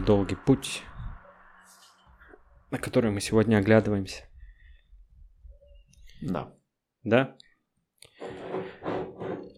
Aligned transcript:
долгий 0.00 0.36
путь, 0.36 0.82
на 2.70 2.78
который 2.78 3.10
мы 3.10 3.20
сегодня 3.20 3.56
оглядываемся. 3.58 4.24
Да. 6.20 6.52
Да? 7.04 7.36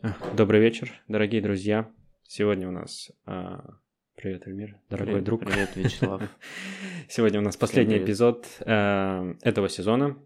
А, 0.02 0.34
Добрый 0.34 0.60
вечер, 0.60 0.92
дорогие 1.08 1.40
друзья. 1.42 1.90
Сегодня 2.24 2.68
у 2.68 2.72
нас... 2.72 3.10
а, 3.26 3.78
Привет, 4.14 4.46
Эльмир, 4.46 4.78
дорогой 4.88 5.14
Привет, 5.14 5.24
друг. 5.24 5.40
Привет, 5.40 5.74
Вячеслав. 5.74 6.22
Сегодня 7.08 7.40
у 7.40 7.42
нас 7.42 7.56
последний 7.56 7.94
привет. 7.94 8.08
эпизод 8.08 8.46
э, 8.60 9.34
этого 9.42 9.68
сезона. 9.68 10.16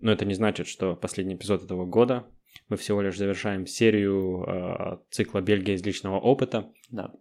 Но 0.00 0.12
это 0.12 0.24
не 0.24 0.34
значит, 0.34 0.66
что 0.68 0.94
последний 0.94 1.34
эпизод 1.34 1.64
этого 1.64 1.86
года. 1.86 2.26
Мы 2.68 2.76
всего 2.76 3.00
лишь 3.00 3.16
завершаем 3.16 3.66
серию 3.66 4.44
э, 4.46 4.98
цикла 5.10 5.40
Бельгия 5.40 5.74
из 5.74 5.84
личного 5.84 6.20
опыта. 6.20 6.70
Да. 6.90 7.12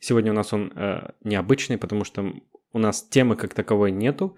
Сегодня 0.00 0.32
у 0.32 0.34
нас 0.34 0.52
он 0.52 0.72
э, 0.74 1.10
необычный, 1.22 1.78
потому 1.78 2.04
что 2.04 2.32
у 2.72 2.78
нас 2.78 3.02
темы 3.02 3.36
как 3.36 3.54
таковой 3.54 3.92
нету, 3.92 4.36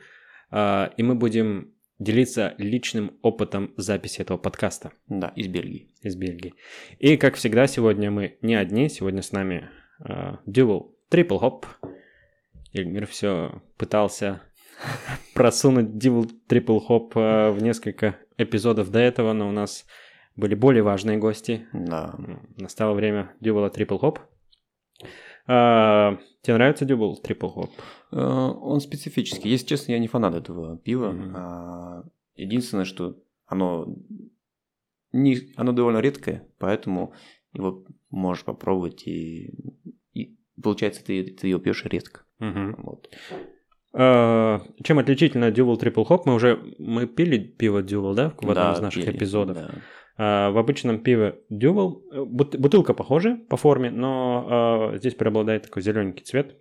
э, 0.50 0.88
и 0.96 1.02
мы 1.02 1.14
будем 1.14 1.72
делиться 1.98 2.54
личным 2.58 3.18
опытом 3.22 3.72
записи 3.76 4.20
этого 4.20 4.36
подкаста 4.36 4.92
Да, 5.08 5.32
из 5.34 5.48
Бельгии. 5.48 5.88
из 6.02 6.14
Бельгии. 6.14 6.54
И 6.98 7.16
как 7.16 7.36
всегда, 7.36 7.66
сегодня 7.66 8.10
мы 8.10 8.36
не 8.42 8.54
одни, 8.54 8.88
сегодня 8.88 9.22
с 9.22 9.32
нами 9.32 9.70
э, 10.04 10.36
Dual 10.46 10.90
Triple 11.10 11.40
Hop. 11.40 11.64
Эльмир 12.72 13.06
все 13.06 13.62
пытался 13.78 14.42
просунуть 15.34 15.86
Dual 15.86 16.30
Triple 16.48 16.80
Hop 16.88 17.12
э, 17.14 17.50
в 17.50 17.62
несколько 17.62 18.16
эпизодов 18.36 18.90
до 18.90 18.98
этого, 18.98 19.32
но 19.32 19.48
у 19.48 19.52
нас 19.52 19.86
были 20.36 20.54
более 20.54 20.82
важные 20.82 21.16
гости. 21.16 21.66
Да. 21.72 22.14
Настало 22.56 22.92
время 22.92 23.32
Dual 23.40 23.74
Triple 23.74 24.00
Hop. 24.00 24.18
А, 25.48 26.18
тебе 26.42 26.54
нравится 26.54 26.84
Dual 26.84 27.14
Triple 27.22 27.54
Hop? 27.54 27.70
Э, 28.12 28.16
Он 28.18 28.80
специфический. 28.80 29.48
Если 29.48 29.66
честно, 29.66 29.92
я 29.92 29.98
не 29.98 30.08
фанат 30.08 30.34
этого 30.34 30.76
пива. 30.78 31.10
Мгм. 31.12 31.32
А, 31.36 32.04
Единственное, 32.34 32.84
что 32.84 33.16
оно 33.46 33.96
не, 35.12 35.38
оно 35.56 35.72
довольно 35.72 35.98
редкое, 35.98 36.46
поэтому 36.58 37.12
его 37.54 37.84
можешь 38.10 38.44
попробовать 38.44 39.06
и, 39.06 39.54
и 40.12 40.36
получается 40.62 41.02
ты, 41.04 41.24
ты 41.24 41.46
ее 41.46 41.58
пьешь 41.58 41.84
редко. 41.86 42.22
Мгм. 42.38 42.74
Вот. 42.82 43.08
А, 43.94 44.60
Чем 44.82 44.98
отличительно 44.98 45.50
Dual 45.50 45.78
Triple 45.80 46.06
Hop? 46.06 46.22
Мы 46.26 46.34
уже 46.34 46.74
мы 46.78 47.06
пили 47.06 47.38
пиво 47.38 47.82
Dual, 47.82 48.14
да, 48.14 48.30
в 48.36 48.50
одном 48.50 48.54
Да, 48.54 48.74
из 48.74 48.80
наших 48.80 49.04
пили, 49.04 49.16
эпизодов. 49.16 49.56
да. 49.56 49.70
А, 50.18 50.50
В 50.50 50.58
обычном 50.58 51.00
пиве 51.02 51.40
Dual 51.50 52.00
э, 52.12 52.24
бут- 52.24 52.56
бутылка 52.58 52.94
похожа 52.94 53.36
по 53.48 53.56
форме, 53.56 53.90
но 53.90 54.46
а, 54.92 54.96
здесь 54.98 55.14
преобладает 55.14 55.64
такой 55.64 55.82
зелененький 55.82 56.24
цвет. 56.24 56.56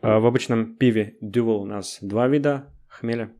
В 0.00 0.26
обычном 0.26 0.76
пиве 0.76 1.16
Dual 1.22 1.58
у 1.58 1.64
нас 1.66 1.98
два 2.00 2.26
вида 2.28 2.72
хмеля, 2.88 3.32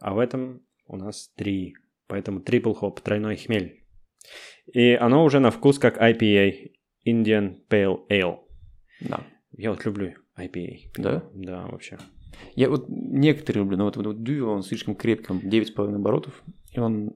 а 0.00 0.14
в 0.14 0.18
этом 0.18 0.62
у 0.86 0.96
нас 0.96 1.28
три. 1.36 1.74
Поэтому 2.06 2.40
triple 2.40 2.74
hop, 2.80 3.00
тройной 3.02 3.36
хмель. 3.36 3.82
И 4.72 4.92
оно 4.92 5.24
уже 5.24 5.38
на 5.40 5.50
вкус 5.50 5.78
как 5.78 6.00
IPA, 6.00 6.70
Indian 7.06 7.56
Pale 7.68 8.06
Ale. 8.10 8.38
Да. 9.00 9.20
Я 9.52 9.70
вот 9.70 9.84
люблю 9.84 10.14
IPA. 10.38 10.76
Да? 10.96 11.24
Да, 11.34 11.66
вообще. 11.66 11.98
Я 12.54 12.70
вот 12.70 12.86
некоторые 12.88 13.64
люблю, 13.64 13.76
но 13.78 13.84
вот, 13.84 13.96
вот 13.96 14.22
Дюо, 14.22 14.50
он 14.52 14.62
слишком 14.62 14.94
крепкий, 14.94 15.32
он 15.32 15.38
9,5 15.40 15.94
оборотов, 15.96 16.42
и 16.72 16.80
он 16.80 17.14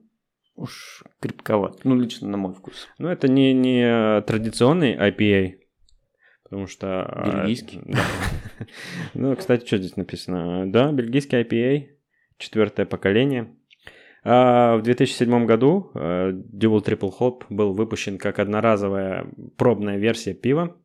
уж 0.56 1.04
крепковат. 1.20 1.84
Ну, 1.84 1.94
лично 1.94 2.28
на 2.28 2.36
мой 2.36 2.54
вкус. 2.54 2.88
Ну, 2.98 3.08
это 3.08 3.28
не, 3.28 3.52
не 3.52 4.20
традиционный 4.22 4.96
IPA, 4.96 5.54
потому 6.44 6.66
что... 6.66 6.86
э, 7.14 7.30
Бельгийский. 7.30 7.80
Ну, 9.14 9.36
кстати, 9.36 9.66
что 9.66 9.76
здесь 9.76 9.96
написано? 9.96 10.70
Да, 10.70 10.90
бельгийский 10.90 11.40
IPA, 11.42 11.88
четвертое 12.38 12.86
поколение. 12.86 13.54
А 14.24 14.76
В 14.76 14.82
2007 14.82 15.46
году 15.46 15.90
э, 15.94 16.30
Dual 16.32 16.84
Triple 16.84 17.12
Hop 17.20 17.44
был 17.50 17.72
выпущен 17.74 18.18
как 18.18 18.38
одноразовая 18.38 19.26
пробная 19.56 19.98
версия 19.98 20.34
пива, 20.34 20.76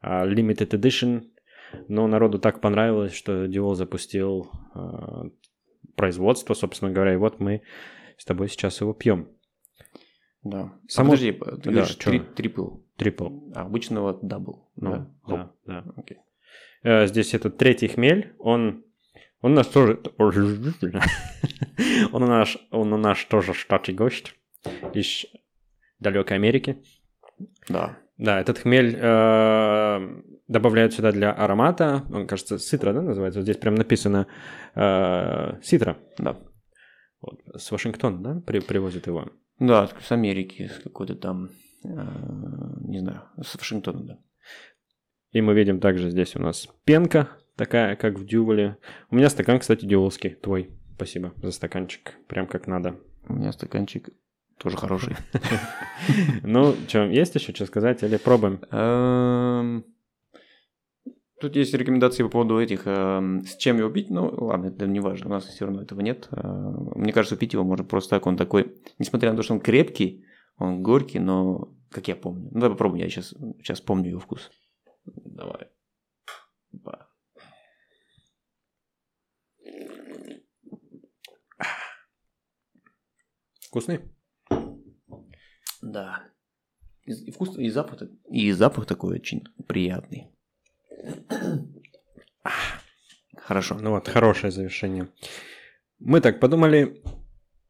а, 0.00 0.26
Limited 0.26 0.70
Edition, 0.70 1.24
но 1.88 2.06
народу 2.06 2.38
так 2.38 2.60
понравилось, 2.60 3.14
что 3.14 3.44
Dual 3.44 3.74
запустил 3.74 4.50
производство, 5.96 6.54
собственно 6.54 6.90
говоря, 6.92 7.14
и 7.14 7.16
вот 7.16 7.40
мы 7.40 7.62
с 8.16 8.24
тобой 8.24 8.48
сейчас 8.48 8.80
его 8.80 8.92
пьем. 8.92 9.28
Да. 10.42 10.72
Само- 10.88 11.08
А 11.08 11.10
подожди, 11.16 11.32
ты 11.32 11.56
Да, 11.64 11.70
говоришь 11.70 11.94
три, 11.96 12.20
triple, 12.20 12.76
Triple. 12.98 13.52
а 13.54 13.62
обычного 13.62 14.18
double. 14.22 14.68
Ну, 14.76 14.90
да? 14.90 15.08
да, 15.26 15.50
да. 15.66 15.84
Окей. 15.96 16.18
Э, 16.82 17.06
Здесь 17.06 17.34
этот 17.34 17.58
третий 17.58 17.88
хмель, 17.88 18.34
он, 18.38 18.84
он 19.40 19.52
у 19.52 19.54
нас 19.56 19.66
тоже, 19.66 20.00
он 20.18 21.02
у 22.22 22.26
нас, 22.26 22.56
он 22.70 22.92
у 22.92 22.96
нас 22.96 23.24
тоже 23.24 23.54
штатный 23.54 23.94
гость 23.94 24.34
из 24.94 25.26
далекой 25.98 26.36
Америки. 26.36 26.82
Да. 27.68 27.98
Да, 28.18 28.40
этот 28.40 28.58
хмель 28.58 28.96
э, 28.98 30.22
добавляют 30.48 30.94
сюда 30.94 31.12
для 31.12 31.32
аромата, 31.32 32.02
он, 32.10 32.26
кажется, 32.26 32.58
Citra, 32.58 32.92
да, 32.94 33.02
называется? 33.02 33.40
Вот 33.40 33.44
здесь 33.44 33.58
прям 33.58 33.74
написано 33.74 34.26
э, 34.74 35.60
ситра. 35.62 35.98
Да. 36.18 36.38
С 37.56 37.70
Вашингтона, 37.70 38.22
да, 38.22 38.40
при, 38.40 38.60
привозят 38.60 39.06
его. 39.06 39.28
Да, 39.58 39.88
с 40.00 40.12
Америки, 40.12 40.70
с 40.74 40.82
какой-то 40.82 41.14
там, 41.14 41.50
э, 41.84 41.88
не 42.80 42.98
знаю, 42.98 43.22
с 43.42 43.54
Вашингтона, 43.54 44.04
да. 44.04 44.18
И 45.32 45.40
мы 45.40 45.54
видим 45.54 45.80
также 45.80 46.10
здесь 46.10 46.36
у 46.36 46.40
нас 46.40 46.68
пенка, 46.84 47.28
такая, 47.56 47.96
как 47.96 48.18
в 48.18 48.26
дювеле. 48.26 48.78
У 49.10 49.16
меня 49.16 49.28
стакан, 49.28 49.58
кстати, 49.58 49.84
дювелский, 49.84 50.30
твой. 50.30 50.70
Спасибо 50.94 51.34
за 51.42 51.50
стаканчик, 51.50 52.14
прям 52.26 52.46
как 52.46 52.66
надо. 52.66 52.96
У 53.28 53.34
меня 53.34 53.52
стаканчик 53.52 54.10
тоже 54.58 54.76
хороший. 54.76 55.16
Ну, 56.42 56.74
что, 56.88 57.04
есть 57.04 57.34
еще 57.34 57.52
что 57.54 57.66
сказать 57.66 58.02
или 58.02 58.16
пробуем? 58.16 58.60
Тут 61.38 61.54
есть 61.54 61.74
рекомендации 61.74 62.22
по 62.22 62.30
поводу 62.30 62.58
этих, 62.58 62.86
эм, 62.86 63.44
с 63.44 63.56
чем 63.56 63.76
его 63.76 63.90
пить, 63.90 64.08
ну 64.08 64.26
ладно, 64.26 64.66
это 64.66 64.86
не 64.86 65.00
важно, 65.00 65.26
у 65.26 65.32
нас 65.32 65.44
все 65.44 65.66
равно 65.66 65.82
этого 65.82 66.00
нет. 66.00 66.28
Э, 66.30 66.40
Мне 66.94 67.12
кажется, 67.12 67.36
пить 67.36 67.52
его 67.52 67.62
можно 67.62 67.84
просто 67.84 68.10
так, 68.10 68.26
он 68.26 68.38
такой, 68.38 68.74
несмотря 68.98 69.30
на 69.30 69.36
то, 69.36 69.42
что 69.42 69.52
он 69.52 69.60
крепкий, 69.60 70.24
он 70.56 70.82
горький, 70.82 71.18
но, 71.18 71.74
как 71.90 72.08
я 72.08 72.16
помню. 72.16 72.48
Ну 72.52 72.60
давай 72.60 72.70
попробуем, 72.70 73.04
я 73.04 73.10
сейчас, 73.10 73.34
сейчас 73.58 73.82
помню 73.82 74.10
его 74.10 74.20
вкус. 74.20 74.50
Давай. 75.04 75.68
Опа. 76.72 77.08
Вкусный? 83.60 84.00
Да. 85.82 86.24
И, 87.04 87.12
и 87.12 87.30
вкус, 87.30 87.58
и 87.58 87.68
запах, 87.68 88.02
и 88.30 88.52
запах 88.52 88.86
такой 88.86 89.16
очень 89.16 89.44
приятный. 89.68 90.35
Хорошо. 93.36 93.76
Ну 93.80 93.90
вот, 93.90 94.08
хорошее 94.08 94.50
завершение. 94.50 95.08
Мы 95.98 96.20
так 96.20 96.40
подумали, 96.40 97.00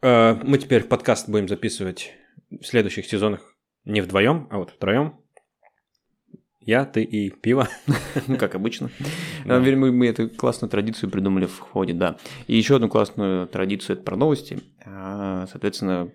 э, 0.03 0.35
мы 0.43 0.59
теперь 0.59 0.85
подкаст 0.85 1.29
будем 1.29 1.49
записывать 1.49 2.13
в 2.51 2.65
следующих 2.65 3.07
сезонах 3.07 3.57
не 3.85 4.01
вдвоем, 4.01 4.49
а 4.51 4.59
вот 4.59 4.71
втроем. 4.71 5.21
Я, 6.61 6.85
ты 6.85 7.05
и 7.05 7.31
пиво. 7.31 7.69
Ну, 8.27 8.37
как 8.37 8.57
обычно. 8.57 8.91
Да. 9.45 9.61
Мы, 9.61 9.93
мы 9.93 10.09
эту 10.09 10.29
классную 10.29 10.69
традицию 10.69 11.11
придумали 11.11 11.47
в 11.47 11.59
ходе, 11.61 11.93
да. 11.93 12.17
И 12.49 12.57
еще 12.57 12.77
одну 12.77 12.89
классную 12.89 13.47
традицию– 13.47 13.95
это 13.97 14.03
про 14.03 14.17
новости. 14.17 14.61
А, 14.85 15.47
Соответственно, 15.47 16.11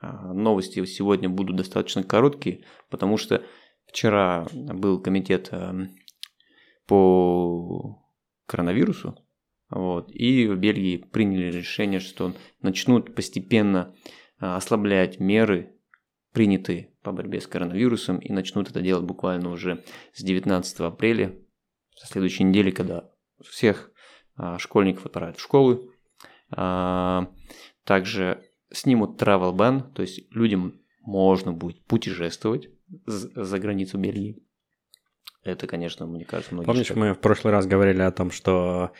а, 0.00 0.32
новости 0.32 0.82
сегодня 0.86 1.28
будут 1.28 1.56
достаточно 1.56 2.02
короткие, 2.02 2.64
потому 2.88 3.18
что 3.18 3.42
вчера 3.86 4.46
был 4.52 5.02
комитет 5.02 5.48
эм, 5.50 5.90
по 6.90 8.04
коронавирусу, 8.46 9.16
вот, 9.70 10.10
и 10.10 10.48
в 10.48 10.56
Бельгии 10.56 10.96
приняли 10.96 11.56
решение, 11.56 12.00
что 12.00 12.34
начнут 12.62 13.14
постепенно 13.14 13.94
а, 14.40 14.56
ослаблять 14.56 15.20
меры, 15.20 15.76
принятые 16.32 16.92
по 17.04 17.12
борьбе 17.12 17.40
с 17.40 17.46
коронавирусом, 17.46 18.18
и 18.18 18.32
начнут 18.32 18.70
это 18.70 18.80
делать 18.80 19.04
буквально 19.04 19.52
уже 19.52 19.84
с 20.14 20.24
19 20.24 20.80
апреля, 20.80 21.38
со 21.94 22.08
следующей 22.08 22.42
недели, 22.42 22.72
когда 22.72 23.08
всех 23.40 23.92
а, 24.34 24.58
школьников 24.58 25.06
отправят 25.06 25.38
в 25.38 25.42
школы. 25.42 25.92
А, 26.50 27.32
также 27.84 28.42
снимут 28.72 29.22
travel 29.22 29.54
ban, 29.54 29.92
то 29.92 30.02
есть 30.02 30.28
людям 30.34 30.80
можно 31.02 31.52
будет 31.52 31.84
путешествовать 31.84 32.68
за 33.06 33.58
границу 33.60 33.96
Бельгии. 33.96 34.42
Это, 35.42 35.66
конечно, 35.66 36.06
мне 36.06 36.24
кажется, 36.24 36.52
многие 36.54 36.66
Помнишь, 36.66 36.86
считают- 36.86 37.08
мы 37.08 37.14
в 37.14 37.18
прошлый 37.20 37.52
раз 37.52 37.66
говорили 37.66 38.02
о 38.02 38.10
том, 38.10 38.30
что 38.30 38.90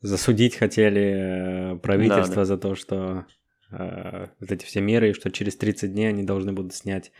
засудить 0.00 0.56
хотели 0.56 1.74
э, 1.74 1.76
правительство 1.78 2.26
Да, 2.26 2.34
да. 2.36 2.44
за 2.46 2.58
то, 2.58 2.74
что 2.74 3.26
э, 3.70 4.28
вот 4.40 4.50
эти 4.52 4.64
все 4.64 4.80
меры, 4.80 5.10
и 5.10 5.12
что 5.12 5.30
через 5.30 5.56
30 5.56 5.92
дней 5.92 6.08
они 6.08 6.22
должны 6.22 6.52
будут 6.52 6.74
снять 6.74 7.12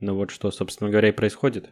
Ну 0.00 0.14
вот 0.14 0.30
что, 0.30 0.52
собственно 0.52 0.88
говоря, 0.90 1.08
и 1.08 1.12
происходит. 1.12 1.70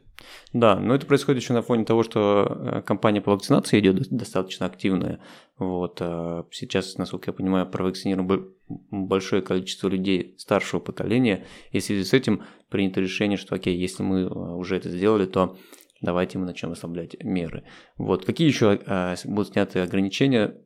Да, 0.53 0.81
но 0.81 0.97
это 0.97 1.07
происходит 1.07 1.41
еще 1.41 1.53
на 1.53 1.63
фоне 1.63 1.85
того, 1.85 2.03
что 2.03 2.45
э, 2.49 2.83
кампания 2.83 3.21
по 3.21 3.31
вакцинации 3.31 3.79
идет 3.79 4.09
достаточно 4.11 4.67
активная. 4.67 5.21
Вот. 5.59 5.99
А 6.01 6.45
сейчас, 6.51 6.99
насколько 6.99 7.31
я 7.31 7.33
понимаю, 7.33 7.71
провакцинировано 7.71 8.47
большое 8.91 9.43
количество 9.43 9.87
людей 9.87 10.35
старшего 10.39 10.81
поколения. 10.81 11.47
И 11.71 11.79
в 11.79 11.85
связи 11.85 12.03
с 12.03 12.13
этим 12.13 12.43
принято 12.69 13.01
решение, 13.01 13.39
что 13.39 13.55
окей, 13.55 13.77
если 13.79 14.03
мы 14.03 14.23
э, 14.23 14.25
уже 14.27 14.75
это 14.77 14.91
сделали, 14.91 15.27
то 15.27 15.57
давайте 16.01 16.39
мы 16.39 16.47
начнем 16.47 16.73
ослаблять 16.73 17.23
меры. 17.23 17.65
Вот. 17.97 18.25
Какие 18.25 18.49
еще 18.49 18.81
а, 18.87 19.15
будут 19.25 19.53
сняты 19.53 19.81
ограничения? 19.81 20.57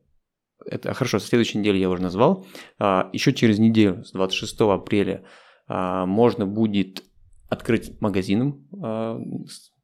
Это 0.65 0.93
хорошо, 0.93 1.19
со 1.19 1.27
следующей 1.27 1.57
недели 1.57 1.77
я 1.77 1.89
уже 1.89 2.01
назвал. 2.01 2.45
А, 2.79 3.09
еще 3.13 3.33
через 3.33 3.59
неделю, 3.59 4.03
с 4.03 4.11
26 4.11 4.61
апреля, 4.61 5.23
а, 5.67 6.05
можно 6.05 6.45
будет 6.45 7.03
открыть 7.51 7.99
магазином, 7.99 8.65
а, 8.81 9.19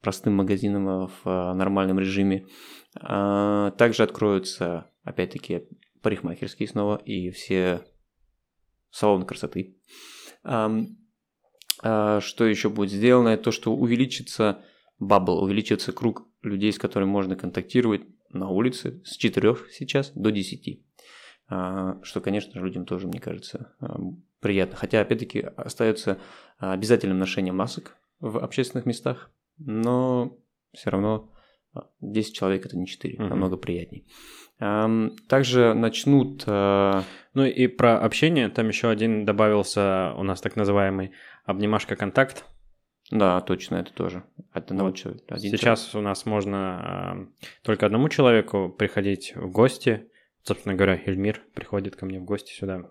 простым 0.02 0.36
магазином 0.36 0.88
а, 0.88 1.08
в 1.08 1.22
а, 1.26 1.54
нормальном 1.54 2.00
режиме. 2.00 2.48
Также 2.94 4.02
откроются, 4.02 4.90
опять-таки, 5.04 5.68
парикмахерские 6.02 6.68
снова 6.68 6.96
и 6.96 7.30
все 7.30 7.82
салоны 8.90 9.24
красоты. 9.26 9.78
Что 10.44 10.88
еще 11.84 12.70
будет 12.70 12.90
сделано? 12.90 13.38
То, 13.38 13.52
что 13.52 13.76
увеличится 13.76 14.64
бабл, 15.00 15.44
увеличится 15.44 15.92
круг 15.92 16.28
людей, 16.42 16.72
с 16.72 16.80
которыми 16.80 17.10
можно 17.10 17.36
контактировать 17.36 18.02
на 18.30 18.50
улице 18.50 19.02
с 19.06 19.16
4 19.18 19.56
сейчас 19.72 20.12
до 20.16 20.32
10. 20.32 20.84
Что, 21.48 22.22
конечно, 22.22 22.60
людям 22.60 22.86
тоже, 22.86 23.08
мне 23.08 23.20
кажется, 23.20 23.74
приятно. 24.42 24.76
Хотя, 24.76 25.02
опять-таки, 25.02 25.40
остается 25.40 26.20
обязательным 26.58 27.20
ношение 27.20 27.54
масок 27.54 27.96
в 28.20 28.38
общественных 28.40 28.86
местах, 28.86 29.32
но 29.58 30.38
все 30.74 30.90
равно 30.90 31.32
10 32.02 32.32
а, 32.32 32.36
человек 32.36 32.66
это 32.66 32.78
не 32.78 32.88
4, 32.88 33.16
угу. 33.16 33.24
намного 33.24 33.58
приятней. 33.58 34.06
Также 34.60 35.74
начнут... 35.74 36.44
А, 36.48 37.04
ну 37.34 37.46
и 37.46 37.68
про 37.68 38.00
общение, 38.00 38.50
там 38.50 38.68
еще 38.68 38.90
один 38.90 39.26
добавился 39.26 40.14
у 40.18 40.24
нас 40.24 40.42
так 40.42 40.56
называемый 40.56 41.12
обнимашка 41.46 41.96
контакт. 41.96 42.46
Да, 43.10 43.40
точно, 43.42 43.76
это 43.76 43.94
тоже. 43.94 44.24
Одного 44.52 44.88
вот 44.90 44.98
человека. 44.98 45.36
Один 45.36 45.52
сейчас 45.52 45.82
человек. 45.82 45.96
у 45.96 46.02
нас 46.02 46.26
можно 46.26 47.30
только 47.64 47.86
одному 47.86 48.10
человеку 48.10 48.70
приходить 48.70 49.34
в 49.36 49.50
гости. 49.50 50.10
Собственно 50.44 50.76
говоря, 50.76 51.02
Эльмир 51.06 51.42
приходит 51.54 51.96
ко 51.96 52.06
мне 52.06 52.20
в 52.20 52.26
гости 52.26 52.54
сюда 52.54 52.90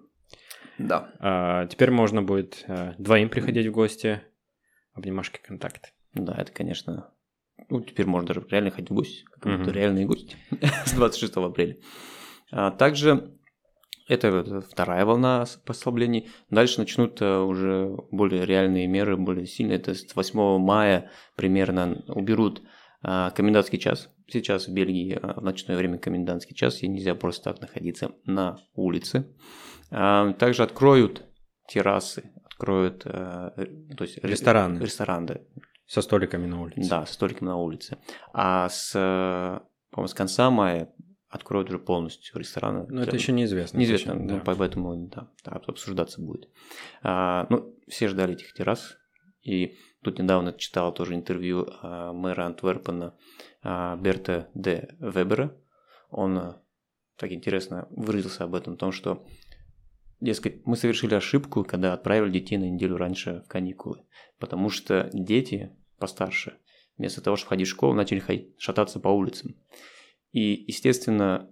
да. 0.79 1.13
А, 1.21 1.67
теперь 1.67 1.91
можно 1.91 2.23
будет 2.23 2.65
а, 2.69 2.95
двоим 2.99 3.29
приходить 3.29 3.67
в 3.67 3.73
гости, 3.73 4.23
обнимашки 4.93 5.41
контакт. 5.43 5.93
Да, 6.13 6.35
это, 6.37 6.53
конечно, 6.53 7.13
ну, 7.69 7.81
теперь 7.81 8.07
можно 8.07 8.29
даже 8.29 8.47
реально 8.51 8.71
ходить 8.71 8.91
в 8.91 8.95
гости, 8.95 9.25
как 9.25 9.59
будто 9.59 9.71
mm-hmm. 9.71 9.75
реальные 9.75 10.07
гости 10.07 10.37
с 10.85 10.93
26 10.93 11.37
апреля. 11.37 11.77
А, 12.51 12.71
также 12.71 13.36
это 14.09 14.61
вторая 14.61 15.05
волна 15.05 15.45
послаблений. 15.65 16.29
Дальше 16.51 16.79
начнут 16.79 17.21
э, 17.21 17.39
уже 17.39 17.97
более 18.11 18.45
реальные 18.45 18.87
меры, 18.87 19.17
более 19.17 19.47
сильные. 19.47 19.79
Это 19.79 19.95
с 19.95 20.15
8 20.15 20.59
мая 20.59 21.11
примерно 21.35 22.05
уберут 22.09 22.63
а, 23.03 23.31
комендантский 23.31 23.79
час. 23.79 24.11
Сейчас 24.29 24.67
в 24.69 24.73
Бельгии 24.73 25.19
а, 25.21 25.41
в 25.41 25.45
ночное 25.45 25.77
время 25.77 25.99
комендантский 25.99 26.55
час, 26.55 26.83
и 26.83 26.89
нельзя 26.89 27.15
просто 27.15 27.53
так 27.53 27.61
находиться 27.61 28.13
на 28.25 28.59
улице. 28.75 29.33
А, 29.91 30.33
также 30.35 30.63
откроют 30.63 31.25
террасы, 31.69 32.33
откроют 32.45 33.03
э, 33.07 33.51
то 33.97 34.05
есть 34.05 34.19
рестораны. 34.25 34.81
Ресторан, 34.81 35.27
да. 35.27 35.39
Со 35.87 36.01
столиками 36.01 36.47
на 36.47 36.63
улице. 36.63 36.89
Да, 36.89 37.07
со 37.07 37.15
столиками 37.15 37.49
на 37.49 37.57
улице. 37.57 37.99
А 38.33 38.69
с, 38.69 38.93
по-моему, 39.91 40.09
с 40.09 40.15
конца 40.15 40.51
мая 40.51 40.93
откроют 41.29 41.69
уже 41.69 41.79
полностью 41.79 42.39
рестораны. 42.39 42.87
Но 42.89 43.03
это 43.03 43.17
еще 43.17 43.33
неизвестно. 43.33 43.79
Неизвестно, 43.79 44.13
точно, 44.13 44.29
да. 44.29 44.35
Ну, 44.37 44.57
поэтому 44.57 44.97
да, 45.09 45.31
обсуждаться 45.67 46.21
будет. 46.21 46.49
А, 47.03 47.47
ну, 47.51 47.75
все 47.89 48.09
ждали 48.09 48.35
этих 48.35 48.53
террас. 48.53 48.97
И 49.43 49.77
тут 50.03 50.19
недавно 50.19 50.53
читал 50.53 50.93
тоже 50.93 51.15
интервью 51.15 51.67
а, 51.83 52.13
мэра 52.13 52.47
Антверпена 52.47 53.17
а, 53.63 53.97
Берта 53.97 54.49
де 54.55 54.97
Вебера. 54.99 55.57
Он 56.11 56.39
а, 56.39 56.63
так 57.17 57.33
интересно 57.33 57.87
выразился 57.91 58.45
об 58.45 58.55
этом, 58.55 58.75
о 58.75 58.77
том, 58.77 58.93
что 58.93 59.27
Дескать, 60.21 60.65
мы 60.65 60.77
совершили 60.77 61.15
ошибку, 61.15 61.63
когда 61.63 61.93
отправили 61.93 62.31
детей 62.31 62.57
на 62.57 62.71
неделю 62.71 62.97
раньше 62.97 63.43
в 63.45 63.49
каникулы, 63.49 64.03
потому 64.39 64.71
что 64.71 65.11
дети 65.13 65.77
постарше, 65.99 66.57
вместо 66.97 67.21
того, 67.21 67.37
чтобы 67.37 67.51
ходить 67.51 67.69
в 67.69 67.71
школу, 67.71 67.93
начали 67.93 68.21
ходить, 68.21 68.55
шататься 68.59 68.99
по 68.99 69.09
улицам. 69.09 69.57
И, 70.37 70.65
естественно, 70.67 71.51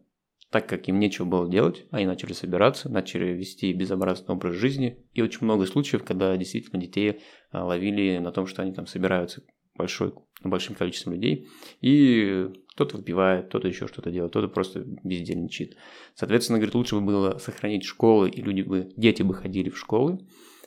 так 0.50 0.68
как 0.68 0.88
им 0.88 0.98
нечего 0.98 1.24
было 1.24 1.50
делать, 1.50 1.86
они 1.90 2.04
начали 2.04 2.34
собираться, 2.34 2.90
начали 2.90 3.32
вести 3.32 3.72
безобразный 3.72 4.34
образ 4.34 4.56
жизни. 4.56 5.02
И 5.14 5.22
очень 5.22 5.38
много 5.44 5.64
случаев, 5.64 6.04
когда 6.04 6.36
действительно 6.36 6.78
детей 6.78 7.22
а, 7.50 7.64
ловили 7.64 8.18
на 8.18 8.30
том, 8.30 8.46
что 8.46 8.60
они 8.60 8.74
там 8.74 8.86
собираются 8.86 9.42
большой, 9.74 10.12
большим 10.42 10.74
количеством 10.74 11.14
людей, 11.14 11.48
и 11.80 12.50
кто-то 12.74 12.98
выпивает, 12.98 13.46
кто-то 13.46 13.68
еще 13.68 13.88
что-то 13.88 14.10
делает, 14.10 14.32
кто-то 14.32 14.48
просто 14.48 14.84
бездельничает. 15.02 15.78
Соответственно, 16.14 16.58
говорит, 16.58 16.74
лучше 16.74 16.96
бы 16.96 17.00
было 17.00 17.38
сохранить 17.38 17.84
школы, 17.84 18.28
и 18.28 18.42
люди 18.42 18.60
бы, 18.60 18.92
дети 18.98 19.22
бы 19.22 19.32
ходили 19.32 19.70
в 19.70 19.78
школы. 19.78 20.18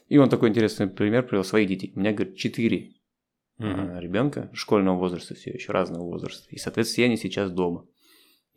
И 0.07 0.17
он 0.17 0.29
такой 0.29 0.49
интересный 0.49 0.87
пример 0.87 1.27
привел 1.27 1.43
своих 1.43 1.69
детей. 1.69 1.93
У 1.95 1.99
меня, 1.99 2.13
говорит, 2.13 2.35
четыре 2.35 2.93
uh-huh. 3.59 3.99
ребенка 3.99 4.49
школьного 4.53 4.97
возраста 4.97 5.35
все 5.35 5.51
еще, 5.51 5.71
разного 5.71 6.03
возраста. 6.03 6.47
И, 6.49 6.57
соответственно, 6.57 7.05
они 7.05 7.17
сейчас 7.17 7.51
дома. 7.51 7.85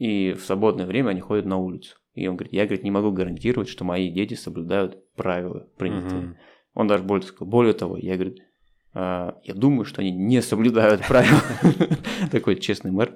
И 0.00 0.32
в 0.32 0.40
свободное 0.40 0.86
время 0.86 1.10
они 1.10 1.20
ходят 1.20 1.44
на 1.44 1.58
улицу. 1.58 1.98
И 2.14 2.26
он 2.26 2.36
говорит, 2.36 2.54
я, 2.54 2.64
говорит, 2.64 2.84
не 2.84 2.90
могу 2.90 3.12
гарантировать, 3.12 3.68
что 3.68 3.84
мои 3.84 4.10
дети 4.10 4.32
соблюдают 4.32 4.96
правила 5.14 5.68
принятые. 5.76 6.22
Uh-huh. 6.22 6.34
Он 6.72 6.86
даже 6.86 7.04
более, 7.04 7.28
более 7.38 7.74
того, 7.74 7.98
я, 7.98 8.14
говорит, 8.14 8.38
а, 8.94 9.38
я 9.44 9.52
думаю, 9.52 9.84
что 9.84 10.00
они 10.00 10.10
не 10.10 10.40
соблюдают 10.40 11.06
правила. 11.06 11.42
Такой 12.32 12.56
честный 12.56 12.92
мэр. 12.92 13.14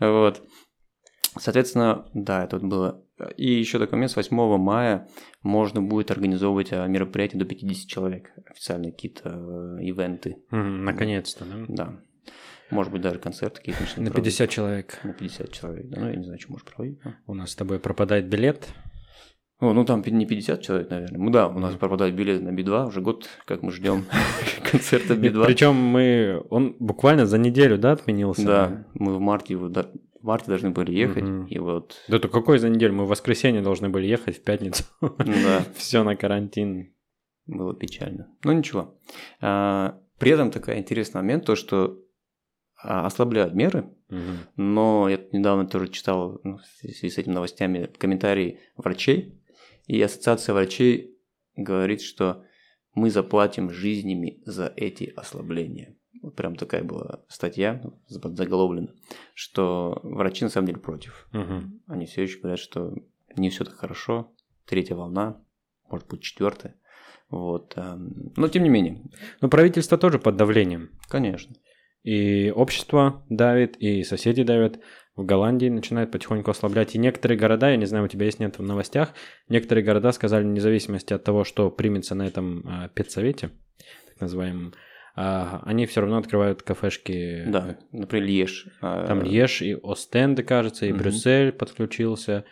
Вот. 0.00 0.42
Соответственно, 1.38 2.10
да, 2.14 2.42
это 2.42 2.58
вот 2.58 2.68
было. 2.68 3.04
И 3.36 3.52
еще 3.52 3.78
такой 3.78 3.94
момент, 3.96 4.10
с 4.10 4.16
8 4.16 4.36
мая 4.58 5.08
можно 5.42 5.80
будет 5.80 6.10
организовывать 6.10 6.72
а, 6.72 6.84
мероприятия 6.88 7.38
до 7.38 7.44
50 7.44 7.88
человек, 7.88 8.32
официальные 8.50 8.90
какие-то 8.90 9.78
ивенты. 9.80 10.38
наконец-то, 10.50 11.44
да? 11.44 11.64
Да. 11.68 12.00
Может 12.70 12.92
быть, 12.92 13.02
даже 13.02 13.18
концерты 13.18 13.58
какие-то. 13.58 14.00
На 14.00 14.10
50 14.10 14.50
человек. 14.50 14.98
На 15.04 15.12
50 15.12 15.52
человек, 15.52 15.88
да. 15.88 16.00
Ну, 16.00 16.08
я 16.08 16.16
не 16.16 16.24
знаю, 16.24 16.40
что 16.40 16.50
можешь 16.52 16.66
проводить. 16.66 16.98
У 17.26 17.34
нас 17.34 17.50
с 17.50 17.56
тобой 17.56 17.78
пропадает 17.78 18.26
билет. 18.26 18.68
О, 19.60 19.72
ну 19.72 19.84
там 19.84 20.02
не 20.04 20.26
50 20.26 20.62
человек, 20.62 20.90
наверное. 20.90 21.18
Ну 21.18 21.30
да, 21.30 21.48
у 21.48 21.58
нас 21.58 21.74
пропадает 21.76 22.14
билет 22.14 22.42
на 22.42 22.50
Би-2, 22.50 22.88
уже 22.88 23.00
год, 23.00 23.28
как 23.46 23.62
мы 23.62 23.70
ждем 23.70 24.04
концерта 24.70 25.14
Би-2. 25.14 25.46
Причем 25.46 25.74
мы, 25.74 26.44
он 26.50 26.76
буквально 26.80 27.24
за 27.24 27.38
неделю, 27.38 27.78
да, 27.78 27.92
отменился? 27.92 28.44
Да, 28.44 28.86
мы 28.94 29.14
в 29.14 29.20
марте, 29.20 29.56
в 29.56 29.72
марте 30.22 30.46
должны 30.48 30.70
были 30.70 30.92
ехать, 30.92 31.24
и 31.48 31.58
вот... 31.58 31.96
Да 32.08 32.18
то 32.18 32.28
какой 32.28 32.58
за 32.58 32.68
неделю? 32.68 32.94
Мы 32.94 33.04
в 33.04 33.08
воскресенье 33.08 33.62
должны 33.62 33.88
были 33.88 34.06
ехать, 34.06 34.38
в 34.38 34.42
пятницу. 34.42 34.84
Да. 35.00 35.64
Все 35.76 36.02
на 36.02 36.16
карантин. 36.16 36.92
Было 37.46 37.74
печально. 37.74 38.26
Но 38.42 38.52
ну, 38.52 38.58
ничего. 38.58 38.98
А, 39.40 40.00
при 40.18 40.32
этом 40.32 40.50
такой 40.50 40.78
интересный 40.78 41.20
момент, 41.20 41.44
то, 41.44 41.56
что 41.56 41.98
ослабляют 42.84 43.54
меры, 43.54 43.90
угу. 44.10 44.20
но 44.56 45.08
я 45.08 45.20
недавно 45.32 45.66
тоже 45.66 45.88
читал 45.88 46.40
ну, 46.44 46.58
в 46.58 46.66
связи 46.80 47.10
с 47.10 47.18
этими 47.18 47.32
новостями 47.32 47.90
комментарии 47.98 48.60
врачей, 48.76 49.40
и 49.86 50.00
ассоциация 50.00 50.54
врачей 50.54 51.18
говорит, 51.56 52.00
что 52.00 52.44
мы 52.94 53.10
заплатим 53.10 53.70
жизнями 53.70 54.42
за 54.44 54.72
эти 54.76 55.12
ослабления. 55.16 55.96
Вот 56.22 56.36
прям 56.36 56.56
такая 56.56 56.82
была 56.84 57.22
статья, 57.28 57.82
заголовлена, 58.08 58.88
что 59.34 60.00
врачи 60.02 60.44
на 60.44 60.50
самом 60.50 60.68
деле 60.68 60.80
против. 60.80 61.28
Угу. 61.32 61.62
Они 61.88 62.06
все 62.06 62.22
еще 62.22 62.38
говорят, 62.38 62.60
что 62.60 62.94
не 63.36 63.50
все 63.50 63.64
так 63.64 63.74
хорошо, 63.74 64.32
третья 64.64 64.94
волна, 64.94 65.40
может 65.90 66.08
быть 66.08 66.22
четвертая. 66.22 66.76
Вот. 67.28 67.74
Эм, 67.76 68.32
но 68.36 68.48
тем 68.48 68.62
не 68.62 68.68
менее. 68.68 69.02
Но 69.40 69.48
правительство 69.48 69.98
тоже 69.98 70.18
под 70.18 70.36
давлением. 70.36 70.90
Конечно. 71.08 71.56
И 72.04 72.52
общество 72.54 73.24
давит, 73.30 73.76
и 73.78 74.04
соседи 74.04 74.42
давят 74.42 74.78
в 75.16 75.24
Голландии 75.24 75.68
начинает 75.68 76.10
потихоньку 76.10 76.50
ослаблять. 76.50 76.94
И 76.94 76.98
некоторые 76.98 77.38
города, 77.38 77.70
я 77.70 77.76
не 77.76 77.86
знаю, 77.86 78.04
у 78.04 78.08
тебя 78.08 78.26
есть 78.26 78.40
нет 78.40 78.58
в 78.58 78.62
новостях, 78.62 79.14
некоторые 79.48 79.84
города 79.84 80.12
сказали, 80.12 80.44
вне 80.44 80.60
зависимости 80.60 81.12
от 81.12 81.24
того, 81.24 81.44
что 81.44 81.70
примется 81.70 82.14
на 82.14 82.26
этом 82.26 82.66
э, 82.66 82.88
педсовете, 82.94 83.50
так 84.08 84.20
называемом, 84.20 84.74
э, 85.16 85.58
они 85.62 85.86
все 85.86 86.02
равно 86.02 86.18
открывают 86.18 86.62
кафешки. 86.62 87.44
Да, 87.46 87.78
например, 87.92 88.26
Льеж. 88.26 88.66
Там 88.80 89.22
Льеж 89.22 89.62
и 89.62 89.78
Остенде, 89.82 90.42
кажется, 90.42 90.86
и 90.86 90.92
угу. 90.92 90.98
Брюссель 90.98 91.52
подключился. 91.52 92.44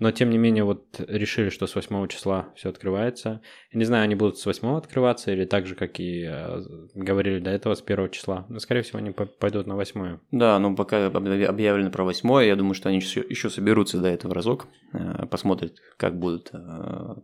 Но, 0.00 0.10
тем 0.10 0.30
не 0.30 0.38
менее, 0.38 0.64
вот 0.64 0.98
решили, 0.98 1.50
что 1.50 1.66
с 1.66 1.74
8 1.76 2.08
числа 2.08 2.48
все 2.56 2.70
открывается. 2.70 3.42
Я 3.70 3.78
не 3.78 3.84
знаю, 3.84 4.04
они 4.04 4.14
будут 4.14 4.38
с 4.38 4.46
8 4.46 4.76
открываться 4.76 5.30
или 5.30 5.44
так 5.44 5.66
же, 5.66 5.74
как 5.74 6.00
и 6.00 6.24
э, 6.26 6.62
говорили 6.94 7.38
до 7.38 7.50
этого, 7.50 7.74
с 7.74 7.82
1 7.82 8.10
числа. 8.10 8.46
Но, 8.48 8.58
скорее 8.58 8.80
всего, 8.82 8.98
они 8.98 9.10
по- 9.10 9.26
пойдут 9.26 9.66
на 9.66 9.76
8. 9.76 10.18
Да, 10.32 10.58
но 10.58 10.74
пока 10.74 11.06
объяв- 11.06 11.48
объявлено 11.50 11.90
про 11.90 12.04
восьмое, 12.04 12.46
я 12.46 12.56
думаю, 12.56 12.74
что 12.74 12.88
они 12.88 12.98
еще, 12.98 13.20
еще 13.20 13.50
соберутся 13.50 13.98
до 14.00 14.08
этого 14.08 14.34
разок, 14.34 14.66
э, 14.94 15.26
посмотрят, 15.26 15.74
как 15.98 16.18
будут 16.18 16.50
э, 16.52 17.14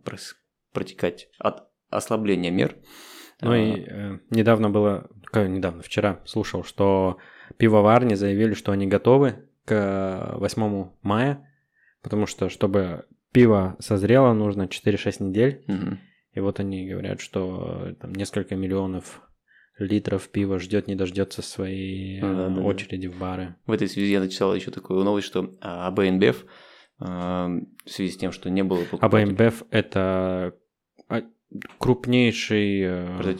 протекать 0.71 1.29
от 1.39 1.63
ослабления 1.89 2.51
мер. 2.51 2.75
Ну 3.41 3.53
и 3.53 3.81
э, 3.87 4.19
недавно 4.29 4.69
было, 4.69 5.09
как 5.25 5.47
недавно, 5.49 5.81
вчера 5.81 6.21
слушал, 6.25 6.63
что 6.63 7.17
пивоварни 7.57 8.15
заявили, 8.15 8.53
что 8.53 8.71
они 8.71 8.87
готовы 8.87 9.47
к 9.65 10.33
8 10.37 10.89
мая, 11.01 11.46
потому 12.07 12.25
что, 12.25 12.47
чтобы 12.47 13.03
пиво 13.33 13.75
созрело, 13.79 14.31
нужно 14.33 14.63
4-6 14.67 15.21
недель. 15.23 15.63
Мгм. 15.67 15.99
И 16.31 16.39
вот 16.39 16.61
они 16.61 16.87
говорят, 16.89 17.19
что 17.19 17.87
э, 17.89 17.95
там 17.95 18.13
несколько 18.13 18.55
миллионов 18.55 19.21
литров 19.77 20.29
пива 20.29 20.57
ждет, 20.57 20.87
не 20.87 20.95
дождется 20.95 21.41
своей 21.41 22.19
э, 22.19 22.21
Да-да-да. 22.21 22.61
очереди 22.61 23.07
в 23.07 23.17
бары. 23.19 23.55
В 23.65 23.71
этой 23.73 23.89
связи 23.89 24.13
я 24.13 24.21
начитал 24.21 24.55
еще 24.55 24.71
такую 24.71 25.03
новость, 25.03 25.27
что 25.27 25.57
а, 25.59 25.87
АБ 25.87 25.99
InBev, 25.99 26.35
э, 27.01 27.05
в 27.05 27.89
связи 27.89 28.11
с 28.11 28.17
тем, 28.17 28.31
что 28.31 28.49
не 28.49 28.63
было 28.63 28.83
А 28.83 28.95
покупателей- 28.95 29.33
БМБФ 29.35 29.63
это 29.71 30.53
а, 31.09 31.21
крупнейший 31.79 32.81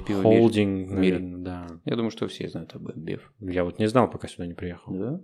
пиво 0.05 0.21
холдинг, 0.23 0.89
В 0.89 0.93
мире. 0.93 1.19
наверное, 1.19 1.39
да. 1.43 1.67
Я 1.85 1.95
думаю, 1.95 2.11
что 2.11 2.27
все 2.27 2.47
знают 2.49 2.75
об 2.75 2.87
InBev. 2.89 3.21
Я 3.39 3.63
вот 3.63 3.79
не 3.79 3.87
знал, 3.87 4.09
пока 4.09 4.27
сюда 4.27 4.45
не 4.47 4.53
приехал. 4.53 4.93
Да? 4.93 5.21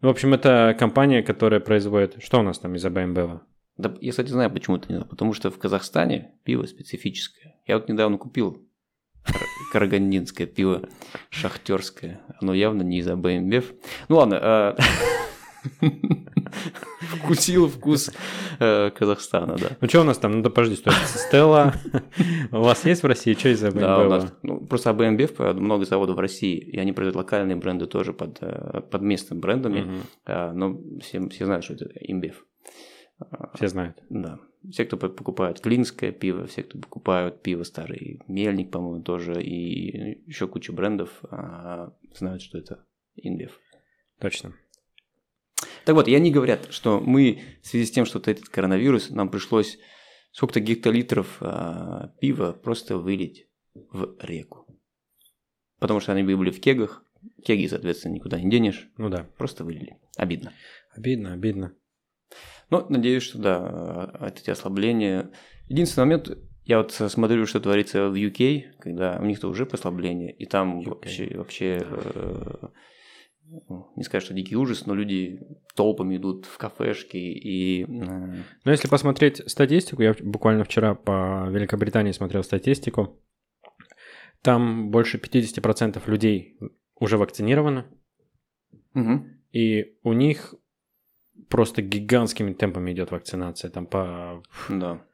В 0.00 0.08
общем, 0.08 0.32
это 0.32 0.74
компания, 0.78 1.22
которая 1.22 1.60
производит... 1.60 2.22
Что 2.22 2.40
у 2.40 2.42
нас 2.42 2.58
там 2.58 2.74
из 2.74 2.84
АБМБ? 2.84 3.42
Да, 3.76 3.94
я, 4.00 4.10
кстати, 4.10 4.28
знаю, 4.28 4.50
почему 4.50 4.76
это 4.76 4.88
не 4.88 4.94
знаю. 4.96 5.08
Потому 5.08 5.34
что 5.34 5.50
в 5.50 5.58
Казахстане 5.58 6.32
пиво 6.44 6.64
специфическое. 6.64 7.56
Я 7.66 7.76
вот 7.78 7.88
недавно 7.88 8.16
купил 8.16 8.66
кар- 9.24 9.46
карагандинское 9.72 10.46
пиво 10.46 10.88
шахтерское. 11.28 12.20
Оно 12.40 12.54
явно 12.54 12.82
не 12.82 12.98
из 12.98 13.08
АБ 13.08 13.26
InBev. 13.26 13.76
Ну 14.08 14.16
ладно. 14.16 14.76
Вкусил 17.00 17.68
вкус 17.68 18.10
э, 18.58 18.90
Казахстана, 18.90 19.56
да. 19.56 19.76
Ну, 19.80 19.88
что 19.88 20.00
у 20.00 20.04
нас 20.04 20.18
там? 20.18 20.32
Ну, 20.32 20.42
да 20.42 20.50
подожди, 20.50 20.76
стой. 20.76 20.92
Стелла. 21.06 21.74
У 22.52 22.58
вас 22.60 22.84
есть 22.84 23.02
в 23.02 23.06
России? 23.06 23.34
Что 23.34 23.48
из 23.48 23.62
АБМБ? 23.64 23.80
Да, 23.80 23.98
у 24.06 24.08
нас 24.08 24.32
ну, 24.42 24.66
просто 24.66 24.90
АБ 24.90 25.00
InBev, 25.00 25.52
много 25.54 25.84
заводов 25.84 26.16
в 26.16 26.20
России, 26.20 26.58
и 26.58 26.78
они 26.78 26.92
производят 26.92 27.16
локальные 27.16 27.56
бренды 27.56 27.86
тоже 27.86 28.12
под, 28.12 28.38
э, 28.42 28.80
под 28.90 29.02
местными 29.02 29.40
брендами. 29.40 30.02
А, 30.26 30.52
но 30.52 30.78
все, 31.00 31.26
все 31.28 31.46
знают, 31.46 31.64
что 31.64 31.74
это 31.74 31.86
InBev. 32.08 32.34
А, 33.20 33.50
Все 33.56 33.68
знают. 33.68 33.96
Да. 34.08 34.38
Все, 34.70 34.84
кто 34.84 34.96
по- 34.96 35.08
покупают 35.08 35.60
клинское 35.60 36.12
пиво, 36.12 36.46
все, 36.46 36.62
кто 36.62 36.78
покупают 36.78 37.42
пиво 37.42 37.62
старый 37.64 38.20
мельник, 38.28 38.70
по-моему, 38.70 39.02
тоже, 39.02 39.42
и 39.42 40.22
еще 40.26 40.48
куча 40.48 40.72
брендов 40.72 41.10
а, 41.30 41.92
знают, 42.14 42.42
что 42.42 42.58
это 42.58 42.84
InBev. 43.24 43.50
Точно. 44.20 44.52
Так 45.84 45.94
вот, 45.94 46.08
и 46.08 46.14
они 46.14 46.30
говорят, 46.30 46.68
что 46.70 47.00
мы 47.00 47.42
в 47.62 47.66
связи 47.66 47.86
с 47.86 47.90
тем, 47.90 48.04
что 48.06 48.18
вот 48.18 48.28
этот 48.28 48.48
коронавирус, 48.48 49.10
нам 49.10 49.28
пришлось 49.28 49.78
сколько-то 50.32 50.60
гектолитров 50.60 51.38
а, 51.40 52.12
пива 52.20 52.52
просто 52.52 52.96
вылить 52.98 53.48
в 53.74 54.16
реку. 54.20 54.66
Потому 55.78 56.00
что 56.00 56.12
они 56.12 56.22
были 56.22 56.50
в 56.50 56.60
кегах, 56.60 57.02
кеги, 57.44 57.66
соответственно, 57.66 58.14
никуда 58.14 58.40
не 58.40 58.50
денешь, 58.50 58.88
Ну 58.96 59.08
да. 59.08 59.26
просто 59.38 59.64
вылили. 59.64 59.96
Обидно. 60.16 60.52
Обидно, 60.94 61.32
обидно. 61.32 61.74
Но 62.70 62.86
надеюсь, 62.88 63.22
что 63.22 63.38
да, 63.38 64.32
эти 64.34 64.50
ослабления. 64.50 65.30
Единственный 65.68 66.04
момент, 66.04 66.38
я 66.64 66.78
вот 66.78 66.92
смотрю, 66.92 67.46
что 67.46 67.60
творится 67.60 68.08
в 68.08 68.14
UK, 68.14 68.72
когда 68.78 69.18
у 69.20 69.24
них-то 69.24 69.48
уже 69.48 69.66
послабление, 69.66 70.32
и 70.32 70.46
там 70.46 70.80
UK. 70.80 70.88
вообще, 70.88 71.36
вообще 71.36 71.78
э, 71.82 72.54
ну, 72.62 72.70
не 73.96 74.04
сказать, 74.04 74.24
что 74.24 74.34
дикий 74.34 74.56
ужас, 74.56 74.86
но 74.86 74.94
люди 74.94 75.40
толпами 75.74 76.16
идут 76.16 76.46
в 76.46 76.56
кафешки 76.58 77.16
и... 77.16 77.82
э, 77.82 77.86
Но 78.64 78.70
если 78.70 78.88
посмотреть 78.88 79.42
статистику, 79.50 80.02
я 80.02 80.14
буквально 80.20 80.64
вчера 80.64 80.94
по 80.94 81.48
Великобритании 81.50 82.12
смотрел 82.12 82.42
статистику, 82.44 83.18
там 84.42 84.90
больше 84.90 85.18
50% 85.18 86.02
людей 86.10 86.58
уже 86.94 87.16
вакцинированы, 87.18 87.84
мгм. 88.94 89.40
и 89.52 89.96
у 90.02 90.12
них 90.12 90.54
просто 91.48 91.82
гигантскими 91.82 92.52
темпами 92.52 92.92
идет 92.92 93.10
вакцинация. 93.10 93.70
Там 93.70 93.86
по... 93.86 94.42
Да. 94.68 95.04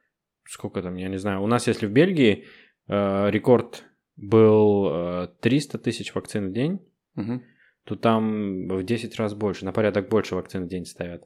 Сколько 0.45 0.81
там, 0.81 0.95
я 0.95 1.09
не 1.09 1.17
знаю. 1.17 1.41
У 1.41 1.47
нас, 1.47 1.67
если 1.67 1.87
в 1.87 1.91
Бельгии 1.91 2.45
э, 2.87 3.31
рекорд 3.31 3.83
был 4.15 4.87
э, 4.89 5.27
300 5.41 5.77
тысяч 5.79 6.13
вакцин 6.15 6.49
в 6.49 6.53
день, 6.53 6.79
Мгм. 7.15 7.43
То 7.87 7.95
там 7.95 8.67
в 8.67 8.83
10 8.83 9.15
раз 9.15 9.33
больше, 9.33 9.63
на 9.63 9.71
порядок 9.71 10.09
больше 10.09 10.35
вакцин 10.35 10.65
в 10.65 10.67
день 10.67 10.85
ставят. 10.85 11.23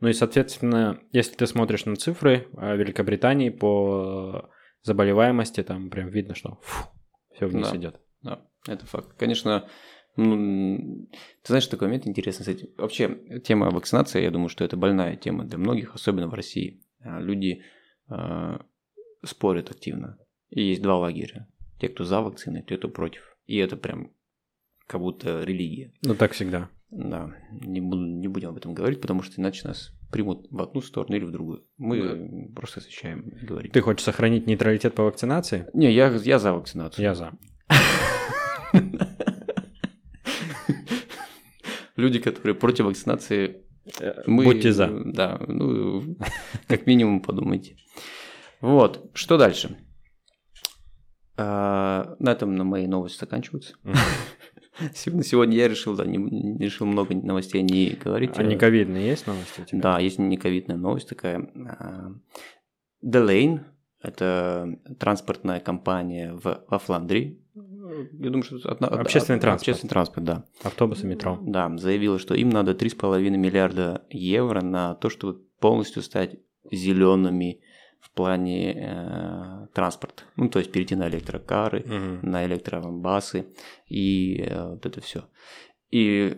Ну 0.00 0.08
и, 0.08 0.14
соответственно, 0.14 1.00
если 1.12 1.36
ты 1.36 1.46
смотришь 1.46 1.84
на 1.84 1.96
цифры 1.96 2.48
э, 2.56 2.76
Великобритании 2.76 3.50
по 3.50 4.50
заболеваемости, 4.80 5.62
там 5.62 5.90
прям 5.90 6.08
видно, 6.08 6.34
что 6.34 6.58
все 7.34 7.46
вниз 7.46 7.68
Да. 7.70 7.76
идет. 7.76 8.00
Да, 8.22 8.46
это 8.66 8.86
факт. 8.86 9.12
Конечно, 9.18 9.68
ну, 10.16 11.08
ты 11.42 11.48
знаешь, 11.48 11.66
такой 11.66 11.88
момент 11.88 12.06
интересный 12.06 12.50
этим. 12.50 12.68
Вообще, 12.78 13.40
тема 13.44 13.70
вакцинации, 13.70 14.22
я 14.22 14.30
думаю, 14.30 14.48
что 14.48 14.64
это 14.64 14.78
больная 14.78 15.16
тема 15.16 15.44
для 15.44 15.58
многих, 15.58 15.94
особенно 15.94 16.28
в 16.28 16.34
России. 16.34 16.82
А, 17.00 17.20
Люди 17.20 17.62
а, 18.08 18.64
спорят 19.24 19.70
активно. 19.70 20.18
И 20.48 20.62
есть 20.62 20.80
два 20.80 20.96
лагеря. 20.98 21.48
Те, 21.78 21.90
кто 21.90 22.04
за 22.04 22.22
вакцины, 22.22 22.64
те, 22.66 22.78
кто 22.78 22.88
против. 22.88 23.36
И 23.44 23.58
это 23.58 23.76
прям 23.76 24.12
как 24.92 25.00
будто 25.00 25.42
религия. 25.42 25.90
Ну 26.02 26.14
так 26.14 26.32
всегда. 26.32 26.68
Да, 26.90 27.34
не, 27.50 27.80
буду- 27.80 28.04
не 28.04 28.28
будем 28.28 28.50
об 28.50 28.58
этом 28.58 28.74
говорить, 28.74 29.00
потому 29.00 29.22
что 29.22 29.40
иначе 29.40 29.66
нас 29.66 29.90
примут 30.10 30.46
в 30.50 30.60
одну 30.60 30.82
сторону 30.82 31.16
или 31.16 31.24
в 31.24 31.30
другую. 31.30 31.64
Мы 31.78 32.52
просто 32.54 32.80
освещаем 32.80 33.20
и 33.20 33.46
говорим. 33.46 33.70
Ты 33.72 33.80
хочешь 33.80 34.04
сохранить 34.04 34.46
нейтралитет 34.46 34.94
по 34.94 35.04
вакцинации? 35.04 35.66
Не, 35.72 35.90
я, 35.90 36.08
я 36.08 36.38
за 36.38 36.52
вакцинацию. 36.52 37.02
Я 37.02 37.14
за. 37.14 37.32
Люди, 41.96 42.18
которые 42.18 42.54
против 42.54 42.84
вакцинации, 42.84 43.62
мы... 44.26 44.44
Будьте 44.44 44.72
за. 44.72 44.88
Да, 45.06 45.40
ну, 45.48 46.16
как 46.68 46.86
минимум 46.86 47.20
подумайте. 47.22 47.76
Вот, 48.60 49.10
что 49.14 49.38
дальше? 49.38 49.78
А, 51.38 52.14
на 52.18 52.32
этом 52.32 52.54
мои 52.66 52.86
новости 52.86 53.18
заканчиваются. 53.18 53.74
Сегодня, 54.94 55.56
я 55.56 55.68
решил, 55.68 55.94
да, 55.96 56.04
не, 56.04 56.16
не- 56.16 56.58
решил 56.58 56.86
много 56.86 57.14
новостей 57.14 57.62
не 57.62 57.90
говорить. 57.90 58.30
А 58.36 58.42
не 58.42 58.56
ковидные 58.56 59.06
есть 59.08 59.26
новости 59.26 59.60
у 59.60 59.64
тебя? 59.64 59.80
Да, 59.80 59.98
есть 59.98 60.18
не 60.18 60.36
ковидная 60.36 60.76
новость 60.76 61.08
такая. 61.08 61.50
А, 61.78 62.12
Delane– 63.04 63.60
это 64.02 64.78
транспортная 64.98 65.60
компания 65.60 66.32
в, 66.34 66.64
во 66.68 66.78
Фландрии. 66.78 67.38
Я 67.54 68.30
думаю, 68.30 68.42
что 68.44 68.56
одна- 68.70 68.88
Общественный 68.88 69.36
од- 69.36 69.42
транспорт. 69.42 69.68
Общественный 69.68 69.90
транспорт, 69.90 70.24
да. 70.24 70.44
Автобусы, 70.62 71.06
метро. 71.06 71.38
Да, 71.42 71.76
заявила, 71.76 72.18
что 72.18 72.34
им 72.34 72.48
надо 72.48 72.72
3,5 72.72 73.36
миллиарда 73.36 74.06
евро 74.08 74.62
на 74.62 74.94
то, 74.94 75.10
чтобы 75.10 75.42
полностью 75.60 76.02
стать 76.02 76.36
зелеными 76.70 77.60
в 78.02 78.10
плане 78.10 78.74
э, 78.76 79.66
транспорта. 79.72 80.24
Ну, 80.36 80.48
то 80.50 80.58
есть 80.58 80.70
перейти 80.72 80.94
на 80.96 81.08
электрокары, 81.08 81.80
Мгм. 81.86 82.30
на 82.30 82.44
электробасы 82.44 83.46
и 83.88 84.36
э, 84.42 84.68
вот 84.70 84.84
это 84.84 85.00
все. 85.00 85.24
И, 85.90 86.36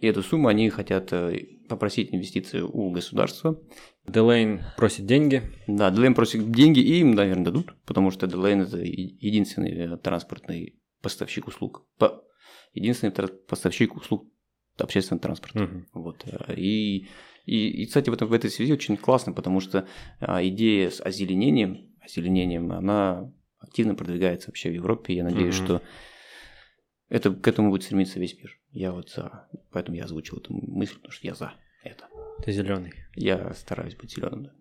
и 0.00 0.06
эту 0.06 0.22
сумму 0.22 0.48
они 0.48 0.70
хотят 0.70 1.12
э, 1.12 1.46
попросить 1.68 2.14
инвестиции 2.14 2.60
у 2.62 2.90
государства. 2.90 3.60
Делейн 4.06 4.62
просит 4.76 5.04
деньги. 5.06 5.42
Да, 5.66 5.90
Делейн 5.90 6.14
просит 6.14 6.50
деньги, 6.50 6.80
и 6.80 7.00
им, 7.00 7.10
наверное, 7.12 7.44
дадут, 7.44 7.74
потому 7.86 8.10
что 8.10 8.26
Делейн 8.26 8.62
это 8.62 8.78
единственный 8.78 9.72
э, 9.72 9.96
транспортный 9.98 10.80
поставщик 11.02 11.48
услуг. 11.48 11.86
По- 11.98 12.22
единственный 12.72 13.12
поставщик 13.12 13.96
услуг 13.96 14.26
общественного 14.78 15.22
транспорта. 15.22 15.58
Мгм. 15.64 15.86
Вот. 15.92 16.24
э, 16.26 16.54
И, 16.56 17.08
и, 17.46 17.68
и, 17.82 17.86
кстати, 17.86 18.10
в, 18.10 18.12
этом, 18.12 18.28
в 18.28 18.32
этой 18.32 18.50
связи 18.50 18.72
очень 18.72 18.96
классно, 18.96 19.32
потому 19.32 19.60
что 19.60 19.86
а, 20.20 20.44
идея 20.46 20.90
с 20.90 21.00
озеленением, 21.00 21.90
озеленением, 22.00 22.70
она 22.72 23.32
активно 23.58 23.94
продвигается 23.94 24.48
вообще 24.48 24.70
в 24.70 24.74
Европе. 24.74 25.14
Я 25.14 25.24
надеюсь, 25.24 25.58
Мгм. 25.58 25.64
что 25.64 25.82
это, 27.08 27.30
к 27.32 27.46
этому 27.48 27.70
будет 27.70 27.82
стремиться 27.84 28.20
весь 28.20 28.36
мир. 28.38 28.58
Я 28.72 28.92
вот 28.92 29.10
за. 29.10 29.48
Поэтому 29.72 29.96
я 29.96 30.04
озвучил 30.04 30.38
эту 30.38 30.54
мысль, 30.54 30.94
потому 30.94 31.12
что 31.12 31.26
я 31.26 31.34
за 31.34 31.52
это. 31.82 32.06
Ты 32.44 32.52
зеленый. 32.52 32.92
Я 33.16 33.52
стараюсь 33.54 33.96
быть 33.96 34.12
зеленым. 34.14 34.44
Да. 34.44 34.52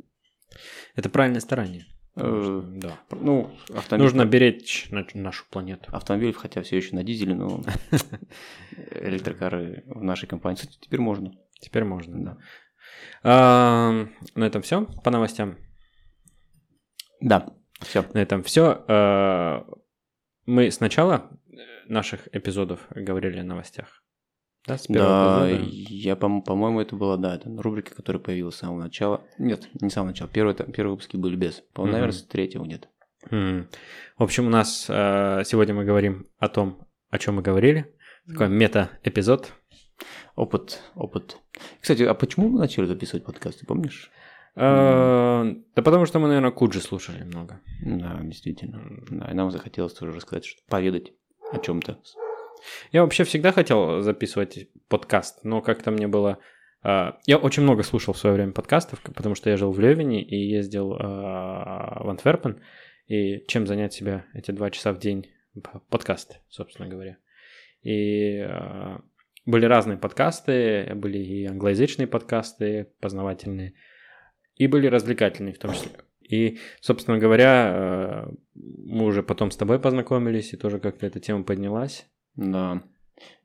Это 0.95 1.09
правильное 1.09 1.41
старание. 1.41 1.85
Э, 2.15 2.61
Да. 2.75 2.99
Ну, 3.11 3.51
автомобиль, 3.73 4.03
Нужно 4.03 4.25
беречь 4.25 4.87
на- 4.89 5.05
нашу 5.13 5.45
планету. 5.49 5.89
автомобиль, 5.95 6.33
хотя 6.33 6.63
все 6.63 6.77
еще 6.77 6.95
на 6.95 7.03
дизеле, 7.03 7.35
но 7.35 7.63
электрокары 9.01 9.83
в 9.87 10.03
нашей 10.03 10.27
компании. 10.27 10.57
Кстати, 10.57 10.77
теперь 10.81 10.99
можно. 10.99 11.33
Теперь 11.59 11.83
можно, 11.83 12.23
да. 12.23 12.37
А, 13.23 14.07
на 14.35 14.43
этом 14.43 14.61
все 14.61 14.85
по 15.03 15.11
новостям. 15.11 15.57
Да, 17.21 17.47
все. 17.81 18.05
На 18.13 18.19
этом 18.19 18.43
все. 18.43 19.65
Мы 20.45 20.71
сначала 20.71 21.29
наших 21.87 22.27
эпизодов 22.33 22.87
говорили 22.89 23.39
о 23.39 23.43
новостях. 23.43 24.03
Да, 24.67 24.77
с 24.77 24.87
первого 24.87 25.39
да, 25.39 25.55
эпизода. 25.55 25.69
я, 25.71 26.15
по- 26.15 26.41
по-моему, 26.41 26.81
это 26.81 26.95
была, 26.95 27.17
да, 27.17 27.35
это 27.35 27.49
рубрика, 27.49 27.95
которая 27.95 28.21
появилась 28.21 28.55
с 28.55 28.59
самого 28.59 28.81
начала. 28.81 29.21
Нет, 29.37 29.67
не 29.81 29.89
с 29.89 29.93
самого 29.93 30.09
начала. 30.09 30.29
Первые, 30.29 30.55
первые 30.55 30.91
выпуски 30.91 31.17
были 31.17 31.35
без. 31.35 31.63
По-моему, 31.73 31.97
mm-hmm. 31.97 31.99
наверное, 31.99 32.19
с 32.19 32.23
третьего 32.23 32.65
где-то. 32.65 32.87
Mm. 33.31 33.67
В 34.17 34.23
общем, 34.23 34.47
у 34.47 34.49
нас 34.49 34.85
э, 34.89 35.43
сегодня 35.45 35.73
мы 35.73 35.85
говорим 35.85 36.27
о 36.37 36.49
том, 36.49 36.87
о 37.09 37.17
чем 37.17 37.35
мы 37.35 37.41
говорили. 37.41 37.95
Такой 38.27 38.49
мета-эпизод. 38.49 39.53
Опыт, 40.35 40.81
опыт. 40.95 41.37
Кстати, 41.81 42.03
а 42.03 42.13
почему 42.13 42.49
мы 42.49 42.59
начали 42.59 42.85
записывать 42.85 43.25
подкасты, 43.25 43.65
помнишь? 43.65 44.11
Э, 44.55 45.53
да 45.75 45.81
потому 45.81 46.05
что 46.05 46.19
мы, 46.19 46.27
наверное, 46.27 46.51
Куджи 46.51 46.81
слушали 46.81 47.23
много. 47.23 47.61
Да, 47.81 48.19
действительно. 48.21 48.81
Да, 49.09 49.31
и 49.31 49.33
нам 49.33 49.51
захотелось 49.51 49.93
тоже 49.93 50.11
рассказать, 50.11 50.45
что 50.45 50.61
поведать 50.67 51.13
о 51.51 51.59
чем-то. 51.59 51.99
Я 52.91 53.03
вообще 53.03 53.23
всегда 53.23 53.51
хотел 53.51 54.01
записывать 54.01 54.69
подкаст, 54.87 55.43
но 55.43 55.61
как-то 55.61 55.91
мне 55.91 56.07
было... 56.07 56.39
Uh, 56.81 57.13
я 57.25 57.37
очень 57.37 57.63
много 57.63 57.83
слушал 57.83 58.13
в 58.13 58.17
свое 58.17 58.35
время 58.35 58.53
подкастов, 58.53 59.01
потому 59.01 59.35
что 59.35 59.49
я 59.49 59.57
жил 59.57 59.71
в 59.71 59.79
Левине 59.81 60.23
и 60.23 60.35
ездил 60.35 60.93
uh, 60.93 62.03
в 62.03 62.09
Антверпен. 62.09 62.61
И 63.07 63.43
чем 63.47 63.67
занять 63.67 63.93
себя 63.93 64.25
эти 64.33 64.51
два 64.51 64.69
часа 64.71 64.93
в 64.93 64.99
день? 64.99 65.29
Подкасты, 65.89 66.37
собственно 66.47 66.87
говоря. 66.87 67.17
И 67.81 68.45
были 69.49 69.65
разные 69.65 69.97
подкасты, 69.97 70.91
были 70.95 71.17
и 71.17 71.45
англоязычные 71.45 72.07
подкасты, 72.07 72.87
познавательные, 73.01 73.73
и 74.55 74.67
были 74.67 74.87
развлекательные 74.87 75.53
в 75.53 75.59
том 75.59 75.73
числе. 75.73 75.91
И, 76.29 76.59
собственно 76.79 77.17
говоря, 77.17 78.27
мы 78.53 79.05
уже 79.05 79.23
потом 79.23 79.49
с 79.49 79.57
тобой 79.57 79.79
познакомились, 79.79 80.53
и 80.53 80.57
тоже 80.57 80.79
как-то 80.79 81.07
эта 81.07 81.19
тема 81.19 81.43
поднялась. 81.43 82.05
Да. 82.35 82.83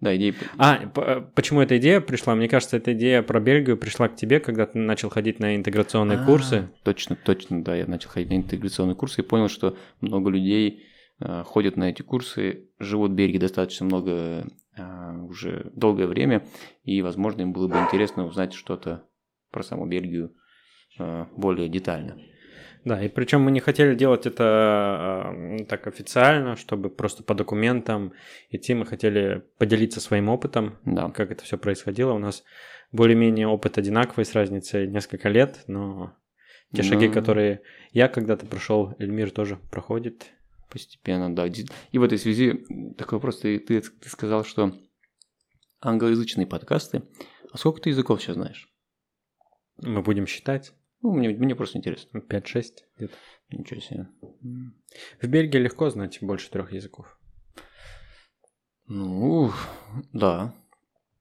Да, 0.01 0.15
идея... 0.15 0.35
А, 0.59 0.93
почему 1.35 1.61
эта 1.61 1.79
идея 1.79 2.01
пришла? 2.01 2.35
Мне 2.35 2.49
кажется, 2.49 2.77
эта 2.77 2.93
идея 2.93 3.23
про 3.23 3.41
Бельгию 3.41 3.77
пришла 3.77 4.09
к 4.09 4.17
тебе, 4.17 4.39
когда 4.39 4.67
ты 4.67 4.79
начал 4.79 5.09
ходить 5.09 5.41
на 5.41 5.57
интеграционные 5.57 6.19
а, 6.19 6.25
курсы. 6.25 6.69
Точно, 6.85 7.17
точно, 7.17 7.65
да, 7.65 7.75
я 7.75 7.87
начал 7.87 8.11
ходить 8.11 8.31
на 8.31 8.37
интеграционные 8.37 8.95
курсы 8.95 9.23
и 9.23 9.25
понял, 9.25 9.49
что 9.49 9.77
много 10.01 10.31
людей 10.31 10.81
э, 10.81 10.94
ходят 11.21 11.77
на 11.77 11.91
эти 11.91 12.03
курсы, 12.03 12.69
живут 12.79 13.13
в 13.13 13.15
Бельгии 13.15 13.39
достаточно 13.39 13.87
много 13.87 14.47
э, 14.77 15.17
уже 15.29 15.71
долгое 15.75 16.07
время, 16.07 16.45
и, 16.83 17.03
возможно, 17.03 17.43
им 17.43 17.53
было 17.53 17.69
бы 17.69 17.77
интересно 17.79 18.27
узнать 18.27 18.53
что-то 18.53 19.05
про 19.51 19.63
саму 19.63 19.87
Бельгию 19.87 20.35
э, 20.99 21.27
более 21.37 21.69
детально. 21.69 22.19
Да, 22.85 23.03
и 23.03 23.09
причем 23.09 23.41
мы 23.41 23.51
не 23.51 23.61
хотели 23.61 23.95
делать 23.95 24.27
это 24.27 25.33
э, 25.35 25.65
так 25.65 25.87
официально, 25.87 26.55
чтобы 26.57 26.91
просто 26.91 27.23
по 27.23 27.35
документам 27.35 28.13
идти. 28.51 28.75
Мы 28.75 28.85
хотели 28.85 29.43
поделиться 29.59 30.01
своим 30.01 30.29
опытом, 30.29 30.79
да. 30.85 31.11
как 31.11 31.31
это 31.31 31.45
все 31.45 31.57
происходило. 31.57 32.13
У 32.13 32.19
нас 32.19 32.45
более-менее 32.93 33.49
опыт 33.49 33.79
одинаковый 33.79 34.27
с 34.27 34.35
разницей 34.35 34.87
несколько 34.87 35.31
лет, 35.31 35.65
но 35.67 36.15
те 36.75 36.83
ну... 36.83 36.89
шаги, 36.89 37.09
которые 37.09 37.63
я 37.93 38.09
когда-то 38.09 38.45
прошел, 38.45 38.95
Эльмир 38.99 39.31
тоже 39.31 39.59
проходит. 39.71 40.27
Постепенно, 40.75 41.33
да. 41.33 41.47
И 41.47 41.99
в 41.99 42.03
этой 42.03 42.19
связи 42.19 42.67
такой 42.99 43.19
вопрос. 43.19 43.39
Ты, 43.39 43.61
ты, 43.61 43.81
ты 43.81 44.09
сказал, 44.09 44.43
что 44.43 44.77
англоязычные 45.81 46.49
подкасты. 46.49 47.05
А 47.53 47.59
сколько 47.59 47.81
ты 47.81 47.91
языков 47.91 48.21
сейчас 48.21 48.35
знаешь? 48.35 48.69
Мы 49.81 50.03
будем 50.03 50.27
считать. 50.27 50.73
Ну, 51.01 51.13
мне, 51.13 51.29
мне 51.29 51.55
просто 51.55 51.79
интересно. 51.79 52.19
5-6 52.19 52.65
где-то. 52.97 53.15
Ничего 53.51 53.79
себе. 53.79 54.09
В 55.23 55.29
Бельгии 55.29 55.59
легко 55.59 55.91
знать 55.91 56.19
больше 56.21 56.51
трех 56.51 56.73
языков. 56.73 57.17
Ну, 58.89 59.53
да. 60.13 60.57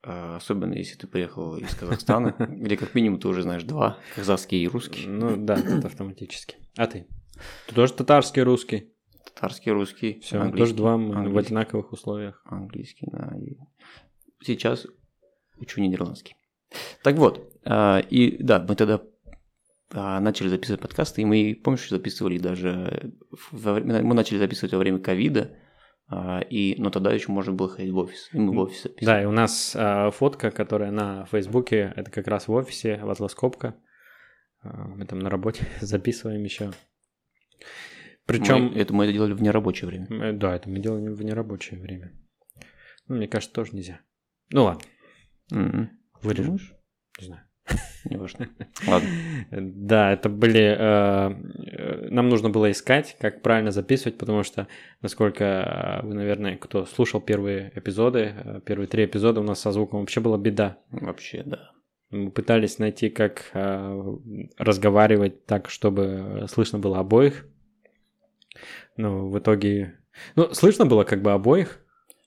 А, 0.02 0.38
особенно 0.38 0.74
если 0.74 0.98
ты 0.98 1.06
приехал 1.06 1.58
из 1.58 1.76
Казахстана, 1.76 2.36
где 2.40 2.76
как 2.76 2.96
минимум 2.96 3.20
ты 3.20 3.28
уже 3.28 3.44
знаешь 3.44 3.66
два, 3.66 4.00
казахский 4.16 4.64
и 4.64 4.68
русский. 4.68 5.06
Ну 5.06 5.38
да, 5.38 5.60
это 5.60 5.86
автоматически. 5.86 6.56
А 6.76 6.88
ты? 6.88 7.06
Ты 7.68 7.76
тоже 7.76 7.94
татарский 7.94 8.42
и 8.42 8.46
русский? 8.46 8.93
Татарский, 9.34 9.72
русский, 9.72 10.20
Все, 10.22 10.38
английский. 10.38 10.60
тоже 10.60 10.76
два 10.76 10.98
в 10.98 11.38
одинаковых 11.38 11.92
условиях. 11.92 12.42
Английский, 12.46 13.08
да. 13.12 13.34
И 13.38 13.58
сейчас 14.44 14.88
учу 15.58 15.82
нидерландский. 15.82 16.36
Так 17.04 17.18
вот, 17.18 17.52
а, 17.66 18.00
и 18.00 18.42
да, 18.42 18.64
мы 18.68 18.76
тогда 18.76 19.02
а, 19.92 20.20
начали 20.20 20.48
записывать 20.48 20.82
подкасты, 20.82 21.22
и 21.22 21.26
мы, 21.26 21.60
помнишь, 21.62 21.90
записывали 21.90 22.38
даже, 22.38 23.14
мы 23.52 24.14
начали 24.14 24.38
записывать 24.38 24.74
во 24.74 24.80
время 24.80 25.00
ковида, 25.00 25.56
а, 26.08 26.42
и, 26.42 26.76
но 26.78 26.90
тогда 26.90 27.12
еще 27.14 27.32
можно 27.32 27.54
было 27.54 27.70
ходить 27.70 27.92
в 27.92 27.98
офис, 27.98 28.30
и 28.34 28.40
мы 28.40 28.54
в 28.54 28.60
офис 28.60 28.84
записывали. 28.84 29.06
Да, 29.06 29.22
и 29.22 29.26
у 29.26 29.32
нас 29.32 29.78
фотка, 30.16 30.52
которая 30.52 30.92
на 30.92 31.26
Фейсбуке, 31.26 31.94
это 31.96 32.10
как 32.12 32.28
раз 32.28 32.48
в 32.48 32.52
офисе, 32.52 33.00
в 33.04 33.10
Атласкопка, 33.10 33.76
мы 34.64 35.06
там 35.06 35.20
на 35.20 35.30
работе 35.30 35.68
записываем 35.82 36.44
еще. 36.44 36.72
Причем... 38.26 38.68
Мы, 38.68 38.80
это 38.80 38.94
мы 38.94 39.04
это 39.06 39.14
делали 39.14 39.34
в 39.34 39.42
нерабочее 39.42 39.88
время. 39.88 40.08
Э, 40.10 40.34
да, 40.34 40.56
это 40.56 40.70
мы 40.70 40.80
делаем 40.80 41.14
в 41.14 41.24
нерабочее 41.24 41.80
время. 41.80 42.14
Ну, 43.08 43.16
мне 43.16 43.28
кажется, 43.28 43.54
тоже 43.54 43.72
нельзя. 43.74 44.00
Ну 44.52 44.64
ладно. 44.64 44.84
Mm-hmm. 45.52 45.88
Вырежу. 46.22 46.58
Не 47.20 47.26
знаю. 47.26 47.44
Не 48.06 48.18
важно. 48.18 48.50
Ладно. 48.88 49.10
Да, 49.52 50.14
это 50.14 50.30
были... 50.30 50.62
Э, 50.62 51.32
э, 51.32 52.10
нам 52.10 52.30
нужно 52.30 52.50
было 52.50 52.72
искать, 52.72 53.18
как 53.20 53.42
правильно 53.42 53.72
записывать, 53.72 54.18
потому 54.18 54.44
что, 54.44 54.68
насколько 55.02 56.00
вы, 56.04 56.14
наверное, 56.14 56.56
кто 56.56 56.86
слушал 56.86 57.20
первые 57.20 57.74
эпизоды, 57.76 58.62
первые 58.66 58.88
три 58.88 59.04
эпизода 59.06 59.42
у 59.42 59.44
нас 59.44 59.60
со 59.60 59.72
звуком 59.72 60.00
вообще 60.00 60.22
была 60.22 60.38
беда. 60.38 60.78
Вообще, 60.92 61.44
да. 61.46 61.72
Мы 62.10 62.32
пытались 62.32 62.78
найти, 62.80 63.10
как 63.10 63.50
разговаривать 63.54 65.46
так, 65.46 65.70
чтобы 65.70 66.46
слышно 66.48 66.78
было 66.78 67.00
обоих. 67.00 67.48
Но 68.98 69.30
в 69.30 69.38
итоге... 69.40 70.00
Ну, 70.36 70.54
слышно 70.54 70.86
было 70.86 71.04
как 71.04 71.22
бы 71.22 71.32
обоих, 71.32 71.84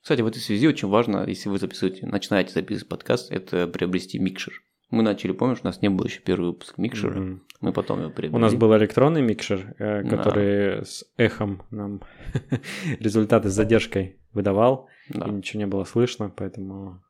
кстати, 0.07 0.21
в 0.21 0.27
этой 0.29 0.39
связи 0.39 0.69
очень 0.69 0.87
важно, 0.87 1.25
если 1.27 1.49
вы 1.49 1.59
записываете, 1.59 2.07
начинаете 2.07 2.53
записывать 2.53 2.89
подкаст, 2.89 3.33
это 3.33 3.67
приобрести 3.67 4.21
микшер. 4.21 4.63
Мы 4.89 5.03
начали, 5.03 5.33
помнишь, 5.33 5.59
у 5.65 5.67
нас 5.67 5.83
не 5.83 5.91
было 5.91 6.07
еще 6.07 6.21
первый 6.21 6.51
выпуск 6.51 6.79
микшера, 6.79 7.19
mm-hmm. 7.19 7.41
мы 7.61 7.73
потом 7.73 8.03
его 8.03 8.11
приобрели. 8.11 8.37
У 8.37 8.39
нас 8.39 8.55
был 8.55 8.77
электронный 8.77 9.21
микшер, 9.21 9.75
э, 9.81 10.09
который 10.09 10.77
да. 10.77 10.85
с 10.85 11.05
эхом 11.17 11.65
нам 11.73 12.03
результаты 13.01 13.51
с 13.51 13.53
задержкой 13.53 14.21
выдавал, 14.33 14.89
да. 15.09 15.27
и 15.27 15.31
ничего 15.33 15.59
не 15.59 15.67
было 15.67 15.83
слышно, 15.83 16.31
поэтому 16.31 17.03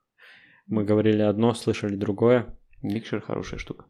мы 0.66 0.85
говорили 0.85 1.20
одно, 1.20 1.52
слышали 1.52 1.96
другое. 1.96 2.46
Микшер 2.81 3.20
хорошая 3.20 3.59
штука. 3.59 3.85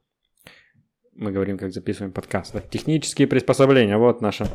Мы 1.14 1.30
говорим, 1.30 1.58
как 1.58 1.72
записываем 1.72 2.12
подкаст. 2.12 2.56
Технические 2.70 3.28
приспособления, 3.28 3.98
вот 3.98 4.20
наша 4.20 4.48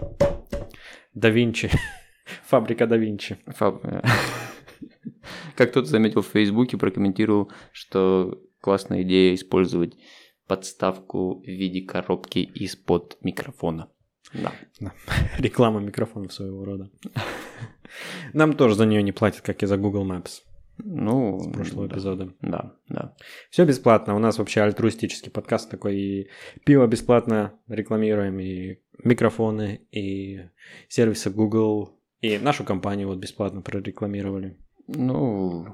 да 1.13 1.30
Винчи. 1.30 1.69
Фабрика 2.45 2.88
да 2.88 2.97
Винчи. 2.97 3.38
Фаб... 3.47 3.84
Как 5.56 5.71
кто-то 5.71 5.88
заметил 5.88 6.21
в 6.21 6.28
Фейсбуке, 6.28 6.78
прокомментировал, 6.78 7.52
что 7.71 8.41
классная 8.62 9.04
идея 9.04 9.36
использовать 9.36 9.95
подставку 10.47 11.41
в 11.41 11.47
виде 11.47 11.82
коробки 11.82 12.39
из-под 12.39 13.17
микрофона. 13.21 13.89
Да. 14.34 14.52
да. 14.80 14.93
Реклама 15.38 15.80
микрофонов 15.80 16.34
своего 16.34 16.63
рода. 16.65 16.89
Нам 18.34 18.54
тоже 18.54 18.76
за 18.76 18.86
нее 18.86 19.04
не 19.04 19.12
платят, 19.12 19.41
как 19.41 19.63
и 19.63 19.65
за 19.65 19.78
Google 19.78 20.10
Maps. 20.10 20.41
Ну, 20.84 21.39
с 21.39 21.52
прошлого 21.52 21.88
да, 21.88 21.95
эпизода. 21.95 22.34
Да, 22.41 22.74
да. 22.88 23.15
Все 23.50 23.65
бесплатно. 23.65 24.15
У 24.15 24.19
нас 24.19 24.39
вообще 24.39 24.62
альтруистический 24.62 25.32
подкаст 25.32 25.69
такой. 25.69 26.00
И 26.00 26.30
пиво 26.65 26.88
бесплатно 26.88 27.54
рекламируем, 27.67 28.39
и 28.39 28.80
микрофоны, 29.03 29.81
и 29.91 30.49
сервисы 30.87 31.29
Google, 31.29 31.99
и 32.21 32.37
нашу 32.37 32.63
компанию 32.63 33.07
вот 33.07 33.17
бесплатно 33.17 33.61
прорекламировали. 33.61 34.57
Ну, 34.87 35.67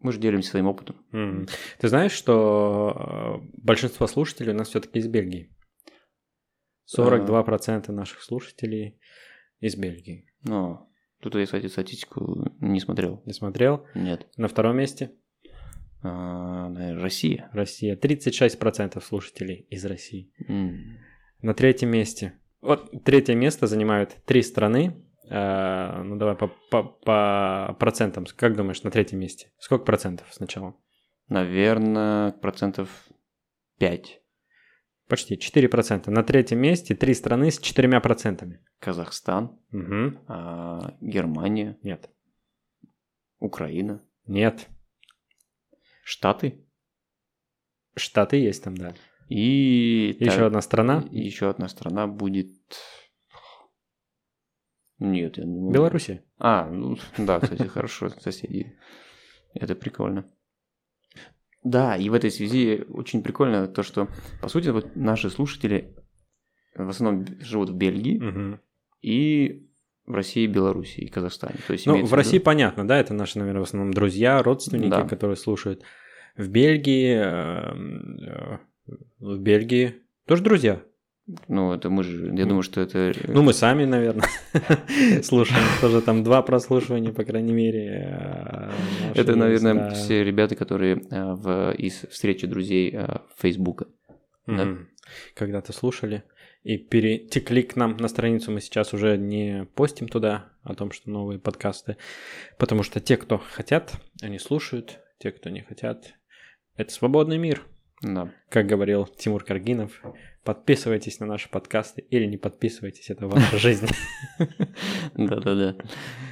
мы 0.00 0.12
же 0.12 0.20
делимся 0.20 0.50
своим 0.50 0.66
опытом. 0.66 0.96
Mm. 1.12 1.50
Ты 1.78 1.88
знаешь, 1.88 2.12
что 2.12 3.40
э, 3.42 3.48
большинство 3.62 4.06
слушателей 4.06 4.52
у 4.52 4.56
нас 4.56 4.68
все-таки 4.68 4.98
из 5.00 5.08
Бельгии. 5.08 5.50
42% 6.96 7.90
наших 7.92 8.22
слушателей 8.22 8.98
из 9.60 9.76
Бельгии. 9.76 10.26
Ну, 10.44 10.88
тут 11.20 11.34
я, 11.34 11.44
кстати, 11.44 11.66
статистику 11.66 12.54
не 12.60 12.80
смотрел. 12.80 13.22
Не 13.26 13.32
смотрел? 13.32 13.86
Нет. 13.94 14.26
На 14.36 14.48
втором 14.48 14.76
месте? 14.76 15.12
А, 16.02 16.68
наверное, 16.68 17.02
Россия. 17.02 17.50
Россия. 17.52 17.96
36% 17.96 19.02
слушателей 19.02 19.66
из 19.68 19.84
России. 19.84 20.32
Mm. 20.48 20.78
На 21.42 21.54
третьем 21.54 21.90
месте. 21.90 22.38
Вот 22.60 22.90
третье 23.04 23.34
место 23.34 23.66
занимают 23.66 24.16
три 24.24 24.42
страны. 24.42 25.04
Э, 25.30 26.02
ну 26.02 26.16
давай 26.16 26.34
по, 26.36 26.48
по, 26.70 26.82
по 26.82 27.76
процентам. 27.78 28.24
Как 28.36 28.56
думаешь, 28.56 28.82
на 28.82 28.90
третьем 28.90 29.20
месте? 29.20 29.52
Сколько 29.58 29.84
процентов 29.84 30.26
сначала? 30.30 30.74
Наверное, 31.28 32.32
процентов 32.32 32.88
5. 33.78 34.20
Почти 35.08 35.36
4%. 35.36 36.10
На 36.10 36.22
третьем 36.22 36.58
месте 36.58 36.94
три 36.94 37.14
страны 37.14 37.50
с 37.50 37.60
4%. 37.60 38.58
Казахстан, 38.78 39.58
Угу. 39.72 40.18
а, 40.28 40.96
Германия, 41.00 41.78
Нет. 41.82 42.10
Украина, 43.38 44.02
Нет. 44.26 44.68
Штаты 46.02 46.64
Штаты 47.96 48.36
есть 48.36 48.62
там, 48.62 48.76
да. 48.76 48.94
И... 49.28 50.16
Еще 50.20 50.38
та- 50.38 50.46
одна 50.46 50.60
страна. 50.62 51.04
Еще 51.10 51.48
одна 51.50 51.68
страна 51.68 52.06
будет... 52.06 52.50
Нет, 54.98 55.38
я 55.38 55.44
не 55.44 55.58
могу. 55.60 55.72
Белоруссия. 55.72 56.24
А, 56.38 56.68
ну 56.68 56.96
да, 57.18 57.38
кстати, 57.40 57.62
хорошо, 57.62 58.08
соседи. 58.08 58.76
Это 59.54 59.74
прикольно. 59.76 60.24
Да, 61.62 61.96
и 61.96 62.08
в 62.08 62.14
этой 62.14 62.30
связи 62.30 62.84
очень 62.88 63.22
прикольно 63.22 63.68
то, 63.68 63.82
что, 63.82 64.08
по 64.40 64.48
сути, 64.48 64.68
вот 64.70 64.96
наши 64.96 65.30
слушатели 65.30 65.94
в 66.74 66.88
основном 66.88 67.26
живут 67.40 67.70
в 67.70 67.74
Бельгии 67.76 68.18
Мгм. 68.18 68.60
и 69.02 69.68
в 70.06 70.12
России, 70.14 70.46
Беларуси 70.46 71.00
и 71.00 71.08
Казахстане. 71.08 71.56
То 71.66 71.72
есть 71.74 71.86
Ну, 71.86 71.94
в 71.94 71.98
виду- 72.06 72.14
России 72.16 72.38
понятно, 72.38 72.86
да, 72.86 72.98
это 72.98 73.12
наши, 73.14 73.38
наверное, 73.38 73.60
в 73.60 73.64
основном 73.64 73.92
друзья, 73.92 74.42
родственники, 74.42 74.88
Да. 74.90 75.02
которые 75.06 75.36
слушают. 75.36 75.82
В 76.36 76.48
Бельгии, 76.48 77.14
э, 77.16 78.58
в 79.18 79.38
Бельгии 79.38 79.96
тоже 80.26 80.42
друзья. 80.42 80.82
Ну, 81.46 81.74
это 81.74 81.90
мы 81.90 82.04
же, 82.04 82.34
я 82.34 82.46
думаю, 82.46 82.62
что 82.62 82.80
это... 82.80 83.12
Ну, 83.26 83.42
мы 83.42 83.52
сами, 83.52 83.84
наверное, 83.84 84.26
слушаем. 85.22 85.62
Тоже 85.82 86.00
там 86.00 86.24
два 86.24 86.40
прослушивания, 86.40 87.12
по 87.12 87.22
крайней 87.22 87.52
мере. 87.52 88.08
э, 88.10 89.12
Это, 89.14 89.36
наверное, 89.36 89.90
все 89.90 90.24
ребята, 90.24 90.56
которые 90.56 90.96
э, 90.96 91.34
в, 91.34 91.74
из 91.76 92.06
встречи 92.08 92.46
друзей 92.46 92.90
э, 92.94 93.18
Фейсбука. 93.36 93.88
Когда-то 95.34 95.72
слушали 95.72 96.22
и 96.62 96.76
перетекли 96.78 97.62
к 97.62 97.76
нам 97.76 97.96
на 97.98 98.08
страницу. 98.08 98.50
Мы 98.50 98.60
сейчас 98.60 98.94
уже 98.94 99.16
не 99.16 99.66
постим 99.74 100.08
туда 100.08 100.52
о 100.62 100.74
том, 100.74 100.92
что 100.92 101.10
новые 101.10 101.38
подкасты. 101.38 101.96
Потому 102.58 102.82
что 102.82 103.00
те, 103.00 103.16
кто 103.16 103.38
хотят, 103.38 103.92
они 104.22 104.38
слушают. 104.38 105.00
Те, 105.18 105.32
кто 105.32 105.50
не 105.50 105.62
хотят, 105.62 106.14
это 106.76 106.92
свободный 106.92 107.38
мир. 107.38 107.66
Да. 108.02 108.32
Как 108.48 108.66
говорил 108.66 109.06
Тимур 109.06 109.44
Каргинов, 109.44 110.02
подписывайтесь 110.44 111.18
на 111.20 111.26
наши 111.26 111.48
подкасты 111.50 112.00
или 112.02 112.26
не 112.26 112.36
подписывайтесь, 112.36 113.10
это 113.10 113.26
ваша 113.26 113.58
жизнь. 113.58 113.88
Да-да-да, 115.14 115.76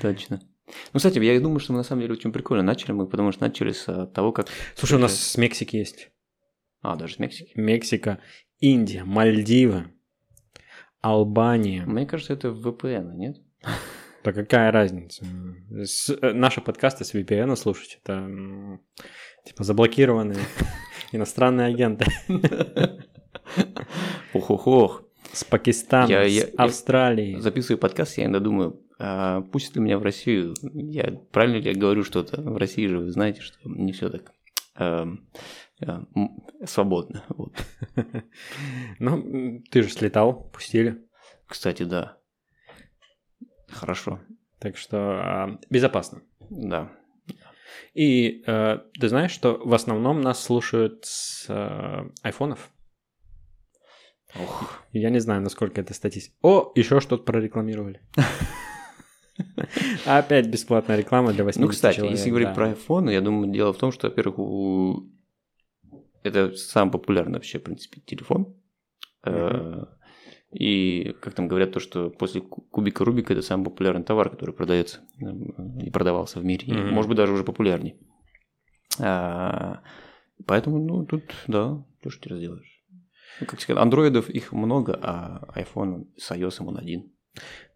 точно. 0.00 0.40
Ну, 0.92 0.98
кстати, 0.98 1.18
я 1.18 1.40
думаю, 1.40 1.60
что 1.60 1.72
мы 1.72 1.78
на 1.78 1.84
самом 1.84 2.02
деле 2.02 2.14
очень 2.14 2.32
прикольно 2.32 2.62
начали 2.62 2.92
мы, 2.92 3.08
потому 3.08 3.32
что 3.32 3.42
начали 3.42 3.72
с 3.72 3.88
э, 3.88 4.06
того, 4.06 4.32
как... 4.32 4.48
Слушай, 4.74 4.94
у 4.94 5.00
нас 5.00 5.16
с 5.16 5.36
Мексики 5.36 5.76
есть. 5.76 6.10
А, 6.82 6.96
даже 6.96 7.14
с 7.14 7.18
Мексики. 7.18 7.52
Мексика, 7.54 8.18
Индия, 8.58 9.04
Мальдивы, 9.04 9.92
Албания. 11.00 11.84
Мне 11.86 12.06
кажется, 12.06 12.32
это 12.32 12.48
VPN, 12.48 13.14
нет? 13.14 13.36
Да 14.24 14.32
какая 14.32 14.72
разница? 14.72 15.24
С- 15.70 16.10
э, 16.10 16.32
наши 16.32 16.60
подкасты 16.60 17.04
с 17.04 17.14
VPN 17.14 17.54
слушать, 17.54 18.00
это 18.02 18.28
типа 19.44 19.62
заблокированные 19.62 20.40
иностранные 21.12 21.66
агенты 21.68 22.06
Ох-ох-ох. 24.32 25.04
с 25.32 25.44
Пакистана, 25.44 26.08
Я- 26.10 26.28
с 26.28 26.32
я- 26.32 26.42
я 26.46 26.48
Австралии. 26.56 27.36
Записываю 27.38 27.78
подкаст, 27.78 28.18
я 28.18 28.24
иногда 28.24 28.40
думаю, 28.40 28.80
а 28.98 29.42
пустят 29.42 29.76
ли 29.76 29.82
меня 29.82 29.98
в 29.98 30.02
Россию? 30.02 30.54
Я 30.62 31.12
правильно 31.32 31.56
ли 31.56 31.70
я 31.70 31.78
говорю 31.78 32.02
что-то? 32.04 32.40
В 32.40 32.56
России 32.56 32.86
же 32.86 32.98
вы 32.98 33.10
знаете, 33.10 33.40
что 33.42 33.58
не 33.64 33.92
все 33.92 34.08
так 34.08 34.32
э, 34.78 35.06
м, 35.82 36.44
свободно. 36.64 37.24
Вот. 37.28 37.52
Ну, 38.98 39.62
ты 39.70 39.82
же 39.82 39.90
слетал, 39.90 40.48
пустили. 40.52 41.02
Кстати, 41.46 41.82
да. 41.82 42.16
Хорошо. 43.68 44.20
Так 44.58 44.76
что 44.78 44.96
а, 44.98 45.58
безопасно. 45.70 46.22
Да. 46.50 46.90
И 47.94 48.42
э, 48.46 48.78
ты 48.98 49.08
знаешь, 49.08 49.30
что 49.30 49.60
в 49.64 49.72
основном 49.74 50.20
нас 50.20 50.42
слушают 50.42 51.04
с 51.04 51.46
э, 51.48 52.10
айфонов? 52.22 52.70
Ох. 54.38 54.82
Я 54.92 55.10
не 55.10 55.18
знаю, 55.18 55.42
насколько 55.42 55.80
это 55.80 55.94
статистика. 55.94 56.36
О, 56.42 56.72
еще 56.74 57.00
что-то 57.00 57.24
прорекламировали. 57.24 58.00
Опять 60.06 60.48
бесплатная 60.48 60.96
реклама 60.96 61.32
для 61.32 61.44
80 61.44 61.60
Ну, 61.60 61.68
кстати, 61.68 61.96
человек, 61.96 62.16
если 62.16 62.30
говорить 62.30 62.48
да. 62.48 62.54
про 62.54 62.70
iPhone, 62.70 63.12
я 63.12 63.20
думаю, 63.20 63.52
дело 63.52 63.72
в 63.72 63.78
том, 63.78 63.92
что, 63.92 64.08
во-первых, 64.08 64.38
у... 64.38 65.10
это 66.22 66.56
самый 66.56 66.90
популярный 66.90 67.34
вообще, 67.34 67.58
в 67.58 67.62
принципе, 67.62 68.00
телефон. 68.00 68.56
Э, 69.24 69.84
И, 70.52 71.12
как 71.20 71.34
там 71.34 71.48
говорят, 71.48 71.72
то, 71.72 71.80
что 71.80 72.08
после 72.10 72.40
ку- 72.40 72.62
кубика 72.62 73.04
Рубика 73.04 73.32
это 73.32 73.42
самый 73.42 73.64
популярный 73.64 74.04
товар, 74.04 74.30
который 74.30 74.54
продается 74.54 75.00
э, 75.20 75.84
и 75.84 75.90
продавался 75.90 76.40
в 76.40 76.44
мире. 76.44 76.66
И, 76.66 76.72
Мгм. 76.72 76.94
может 76.94 77.08
быть, 77.08 77.16
даже 77.16 77.32
уже 77.32 77.44
популярней. 77.44 77.96
А, 79.00 79.82
Поэтому, 80.46 80.78
ну, 80.78 81.04
тут, 81.06 81.34
да, 81.48 81.84
то, 82.02 82.10
что 82.10 82.28
ты 82.28 82.36
сделаешь. 82.36 82.84
Ну, 83.40 83.46
как 83.46 83.60
сказать, 83.60 83.82
андроидов 83.82 84.28
их 84.30 84.52
много, 84.52 84.98
а 85.02 85.48
iPhone 85.58 86.06
с 86.16 86.30
iOS 86.30 86.56
он 86.64 86.76
один. 86.78 87.12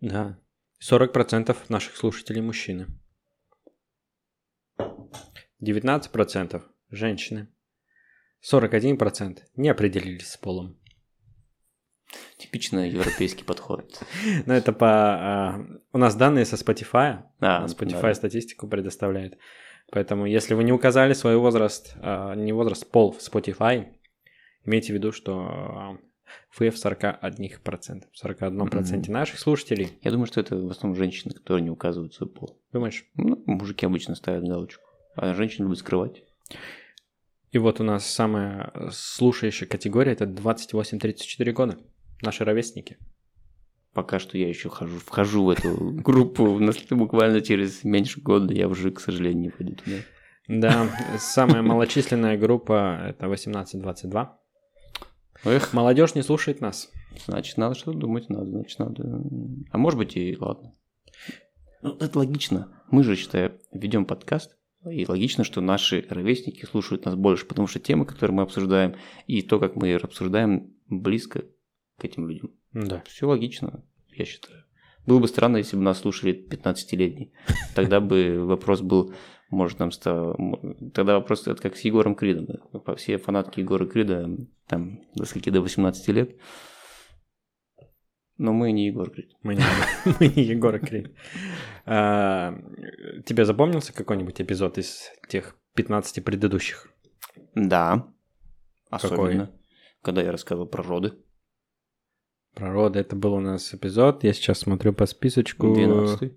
Да. 0.00 0.38
40% 0.80 1.56
наших 1.68 1.96
слушателей 1.96 2.42
мужчины. 2.42 2.87
19% 5.61 6.62
женщины. 6.90 7.48
41% 8.42 9.38
не 9.56 9.68
определились 9.68 10.28
с 10.30 10.37
полом. 10.37 10.80
Типичный 12.38 12.90
европейский 12.90 13.44
подход. 13.44 14.03
Но 14.46 14.55
это 14.55 14.73
по... 14.73 14.88
а, 14.88 15.66
у 15.92 15.99
нас 15.99 16.16
данные 16.16 16.44
со 16.44 16.57
Spotify. 16.57 17.23
А, 17.40 17.66
Spotify 17.66 18.03
да. 18.03 18.14
статистику 18.14 18.66
предоставляет. 18.66 19.38
Поэтому, 19.92 20.27
если 20.27 20.55
вы 20.55 20.64
не 20.64 20.73
указали 20.73 21.12
свой 21.12 21.37
возраст, 21.37 21.94
а, 22.01 22.35
не 22.35 22.53
возраст, 22.53 22.90
пол 22.90 23.12
в 23.12 23.18
Spotify, 23.18 23.88
имейте 24.64 24.92
в 24.92 24.96
виду, 24.96 25.12
что 25.12 25.38
а, 25.40 25.99
вы 26.59 26.70
в 26.70 26.77
41%, 26.77 28.05
в 28.12 28.25
41% 28.25 29.09
Мгм. 29.09 29.12
наших 29.12 29.38
слушателей. 29.38 29.99
Я 30.03 30.11
думаю, 30.11 30.27
что 30.27 30.40
это 30.40 30.57
в 30.57 30.70
основном 30.70 30.96
женщины, 30.96 31.35
которые 31.35 31.62
не 31.62 31.70
указывают 31.70 32.14
свой 32.14 32.29
пол. 32.29 32.61
Думаешь? 32.73 33.05
Ну, 33.14 33.42
мужики 33.46 33.87
обычно 33.87 34.14
ставят 34.14 34.44
галочку, 34.44 34.83
а 35.16 35.35
женщины 35.35 35.64
любят 35.64 35.79
скрывать. 35.79 36.23
И 37.51 37.59
вот 37.59 37.81
у 37.81 37.85
нас 37.85 38.07
самая 38.07 38.73
слушающая 38.92 39.66
категория 39.66 40.12
это 40.12 40.25
28-34 40.25 41.53
года. 41.53 41.79
Наши 42.22 42.44
ровесники. 42.44 42.98
Пока 43.92 44.18
что 44.18 44.38
я 44.38 44.48
еще 44.48 44.68
хожу, 44.68 44.98
вхожу 44.98 45.44
в 45.44 45.50
эту 45.50 45.76
группу, 45.92 46.59
но 46.59 46.72
буквально 46.90 47.40
через 47.40 47.83
меньше 47.83 48.20
года 48.20 48.54
я 48.54 48.68
уже, 48.68 48.90
к 48.92 49.00
сожалению, 49.00 49.42
не 49.42 49.48
пойду 49.50 49.74
туда. 49.74 49.96
Да, 50.48 50.88
самая 51.18 51.62
малочисленная 51.62 52.37
группа 52.38 53.00
это 53.09 53.26
18-22. 53.26 54.28
Эх, 55.44 55.72
Молодежь 55.72 56.14
не 56.14 56.22
слушает 56.22 56.61
нас. 56.61 56.90
значит, 57.26 57.56
надо 57.56 57.74
что-то 57.74 57.98
думать, 57.98 58.28
надо, 58.28 58.46
значит, 58.46 58.78
надо. 58.78 59.22
А 59.70 59.78
может 59.78 59.98
быть 59.98 60.16
и 60.16 60.37
ладно. 60.38 60.74
Ну, 61.83 61.96
это 61.98 62.18
логично. 62.18 62.68
Мы 62.90 63.04
же, 63.04 63.16
считаю, 63.16 63.59
ведем 63.72 64.04
подкаст, 64.04 64.56
и 64.88 65.06
логично, 65.06 65.44
что 65.44 65.61
наши 65.61 66.06
ровесники 66.09 66.64
слушают 66.64 67.04
нас 67.04 67.14
больше, 67.14 67.46
потому 67.46 67.66
что 67.68 67.78
темы, 67.80 68.04
которые 68.04 68.35
мы 68.35 68.42
обсуждаем, 68.42 68.96
и 69.26 69.42
то, 69.42 69.59
как 69.59 69.76
мы 69.76 69.88
их 69.88 70.04
обсуждаем, 70.04 70.74
близко 70.88 71.44
к 72.00 72.04
этим 72.04 72.28
людям. 72.28 72.50
Да. 72.72 73.02
Все 73.06 73.26
логично, 73.26 73.84
я 74.10 74.24
считаю. 74.24 74.64
Было 75.06 75.18
бы 75.18 75.28
странно, 75.28 75.56
если 75.58 75.76
бы 75.76 75.82
нас 75.82 76.00
слушали 76.00 76.32
15-летние. 76.32 77.30
Тогда 77.74 78.00
бы 78.00 78.44
вопрос 78.44 78.80
был, 78.80 79.14
может, 79.50 79.78
нам 79.78 79.92
стало... 79.92 80.36
Тогда 80.94 81.14
вопрос 81.14 81.46
это 81.46 81.60
как 81.60 81.76
с 81.76 81.80
Егором 81.80 82.14
Кридом. 82.14 82.46
Все 82.96 83.18
фанатки 83.18 83.60
Егора 83.60 83.86
Крида, 83.86 84.28
там, 84.66 85.00
до 85.14 85.24
скольки, 85.24 85.50
до 85.50 85.60
18 85.60 86.08
лет. 86.08 86.36
Но 88.36 88.52
мы 88.52 88.72
не 88.72 88.86
Егор 88.86 89.10
Крид. 89.10 89.32
Мы 89.42 89.54
не, 89.54 89.62
мы 90.04 90.28
не 90.28 90.44
Егора 90.44 90.78
Крид. 90.78 91.14
А, 91.84 92.54
тебе 93.26 93.44
запомнился 93.44 93.92
какой-нибудь 93.92 94.40
эпизод 94.40 94.78
из 94.78 95.10
тех 95.28 95.56
15 95.74 96.24
предыдущих? 96.24 96.90
Да. 97.54 98.12
Какой? 98.90 99.08
Особенно, 99.08 99.50
когда 100.02 100.22
я 100.22 100.32
рассказывал 100.32 100.66
про 100.66 100.82
роды. 100.82 101.12
Про 102.54 102.72
роды. 102.72 102.98
Это 102.98 103.16
был 103.16 103.34
у 103.34 103.40
нас 103.40 103.74
эпизод. 103.74 104.24
Я 104.24 104.32
сейчас 104.32 104.60
смотрю 104.60 104.92
по 104.92 105.06
списочку. 105.06 105.72
12 105.72 106.32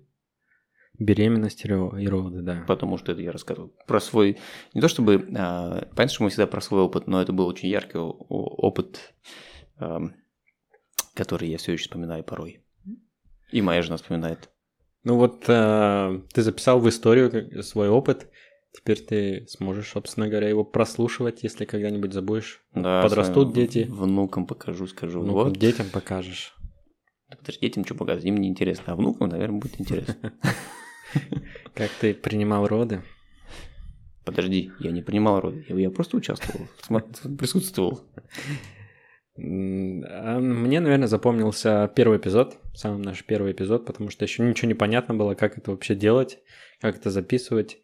Беременность 0.96 1.64
и 1.64 1.68
ро- 1.68 2.00
и 2.00 2.06
роды, 2.06 2.40
да. 2.42 2.64
потому 2.68 2.98
что 2.98 3.10
это 3.10 3.20
я 3.20 3.32
рассказывал 3.32 3.74
про 3.88 3.98
свой... 3.98 4.38
Не 4.74 4.80
то 4.80 4.86
чтобы... 4.86 5.28
а, 5.36 5.88
понятно, 5.96 6.08
что 6.08 6.22
мы 6.22 6.30
всегда 6.30 6.46
про 6.46 6.60
свой 6.60 6.82
опыт, 6.82 7.08
но 7.08 7.20
это 7.20 7.32
был 7.32 7.48
очень 7.48 7.68
яркий 7.68 7.98
опыт, 7.98 9.12
ам, 9.76 10.14
который 11.14 11.48
я 11.48 11.58
все 11.58 11.72
еще 11.72 11.84
вспоминаю 11.84 12.22
порой. 12.22 12.64
И 13.50 13.60
моя 13.60 13.82
жена 13.82 13.96
вспоминает. 13.96 14.50
Ну 15.02 15.16
вот 15.16 15.44
э, 15.48 16.20
ты 16.32 16.42
записал 16.42 16.78
в 16.78 16.88
историю 16.88 17.62
свой 17.64 17.88
опыт. 17.88 18.30
Теперь 18.74 19.00
ты 19.00 19.46
сможешь, 19.48 19.90
собственно 19.90 20.28
говоря, 20.28 20.48
его 20.48 20.64
прослушивать, 20.64 21.44
если 21.44 21.64
когда-нибудь 21.64 22.12
забудешь. 22.12 22.60
Да, 22.74 23.02
Подрастут 23.02 23.52
дети. 23.54 23.86
Внукам 23.88 24.46
покажу, 24.46 24.88
скажу. 24.88 25.22
Ну, 25.22 25.32
вот. 25.32 25.56
детям 25.56 25.86
покажешь. 25.92 26.56
Да 27.30 27.36
Подожди, 27.36 27.60
детям 27.60 27.84
что 27.84 27.94
показывать? 27.94 28.26
Им 28.26 28.36
не 28.38 28.48
интересно. 28.48 28.92
А 28.92 28.96
внукам, 28.96 29.28
наверное, 29.28 29.60
будет 29.60 29.80
интересно. 29.80 30.34
Как 31.74 31.90
ты 32.00 32.14
принимал 32.14 32.66
роды? 32.66 33.02
Подожди, 34.24 34.72
я 34.80 34.90
не 34.90 35.02
принимал 35.02 35.40
роды. 35.40 35.64
Я, 35.68 35.90
просто 35.90 36.16
участвовал, 36.16 36.66
присутствовал. 37.38 38.00
А 39.36 40.38
Мне, 40.40 40.80
наверное, 40.80 41.08
запомнился 41.08 41.90
первый 41.94 42.18
эпизод, 42.18 42.58
самый 42.74 43.04
наш 43.04 43.24
первый 43.24 43.52
эпизод, 43.52 43.86
потому 43.86 44.10
что 44.10 44.24
еще 44.24 44.42
ничего 44.42 44.68
не 44.68 44.74
понятно 44.74 45.14
было, 45.14 45.34
как 45.34 45.58
это 45.58 45.70
вообще 45.70 45.94
делать, 45.94 46.38
как 46.80 46.96
это 46.96 47.10
записывать. 47.10 47.78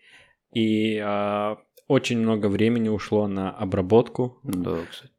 И 0.52 0.98
а, 0.98 1.58
очень 1.86 2.18
много 2.18 2.46
времени 2.46 2.88
ушло 2.88 3.26
на 3.28 3.50
обработку. 3.50 4.38
Да, 4.42 4.84
кстати. 4.90 5.12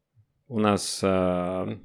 У 0.47 0.59
нас 0.59 0.99
а, 1.03 1.79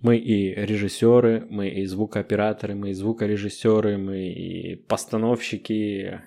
мы 0.00 0.16
и 0.16 0.54
режиссеры, 0.54 1.46
мы 1.48 1.68
и 1.68 1.86
звукооператоры, 1.86 2.74
мы 2.74 2.90
и 2.90 2.92
звукорежиссеры, 2.94 3.96
мы 3.96 4.28
и 4.28 4.76
постановщики. 4.76 6.20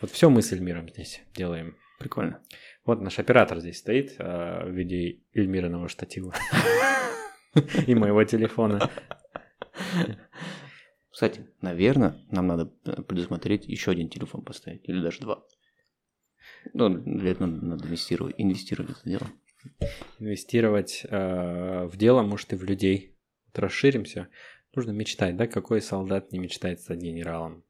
Вот 0.00 0.10
все 0.10 0.28
мы 0.28 0.42
с 0.42 0.52
Эльмиром 0.52 0.88
здесь 0.90 1.22
делаем. 1.34 1.76
Прикольно. 1.98 2.40
Вот 2.84 3.00
наш 3.00 3.18
оператор 3.18 3.58
здесь 3.60 3.78
стоит 3.78 4.14
а, 4.18 4.66
в 4.66 4.70
виде 4.70 5.20
Эльмириного 5.34 5.88
штатива 5.88 6.34
и 7.86 7.94
моего 7.94 8.22
телефона. 8.24 8.90
Кстати, 11.16 11.46
наверное, 11.62 12.14
нам 12.30 12.46
надо 12.46 12.70
э, 12.84 13.00
предусмотреть 13.00 13.64
еще 13.64 13.90
один 13.90 14.10
телефон 14.10 14.42
поставить, 14.42 14.86
или 14.86 15.00
даже 15.00 15.20
два. 15.20 15.42
Ну, 16.74 16.90
для 16.90 17.30
этого 17.30 17.46
надо, 17.46 17.64
надо 17.64 17.86
инвестировать, 17.86 18.34
инвестировать 18.36 18.90
в 18.90 19.00
это 19.00 19.08
дело. 19.08 19.26
Инвестировать 20.18 21.06
а, 21.08 21.86
в 21.86 21.96
дело, 21.96 22.20
может, 22.20 22.52
и 22.52 22.56
в 22.56 22.64
людей. 22.64 23.16
Вот 23.46 23.58
расширимся. 23.60 24.28
Нужно 24.74 24.90
мечтать, 24.90 25.38
да? 25.38 25.46
Какой 25.46 25.80
солдат 25.80 26.32
не 26.32 26.38
мечтает 26.38 26.82
стать 26.82 26.98
генералом? 26.98 27.64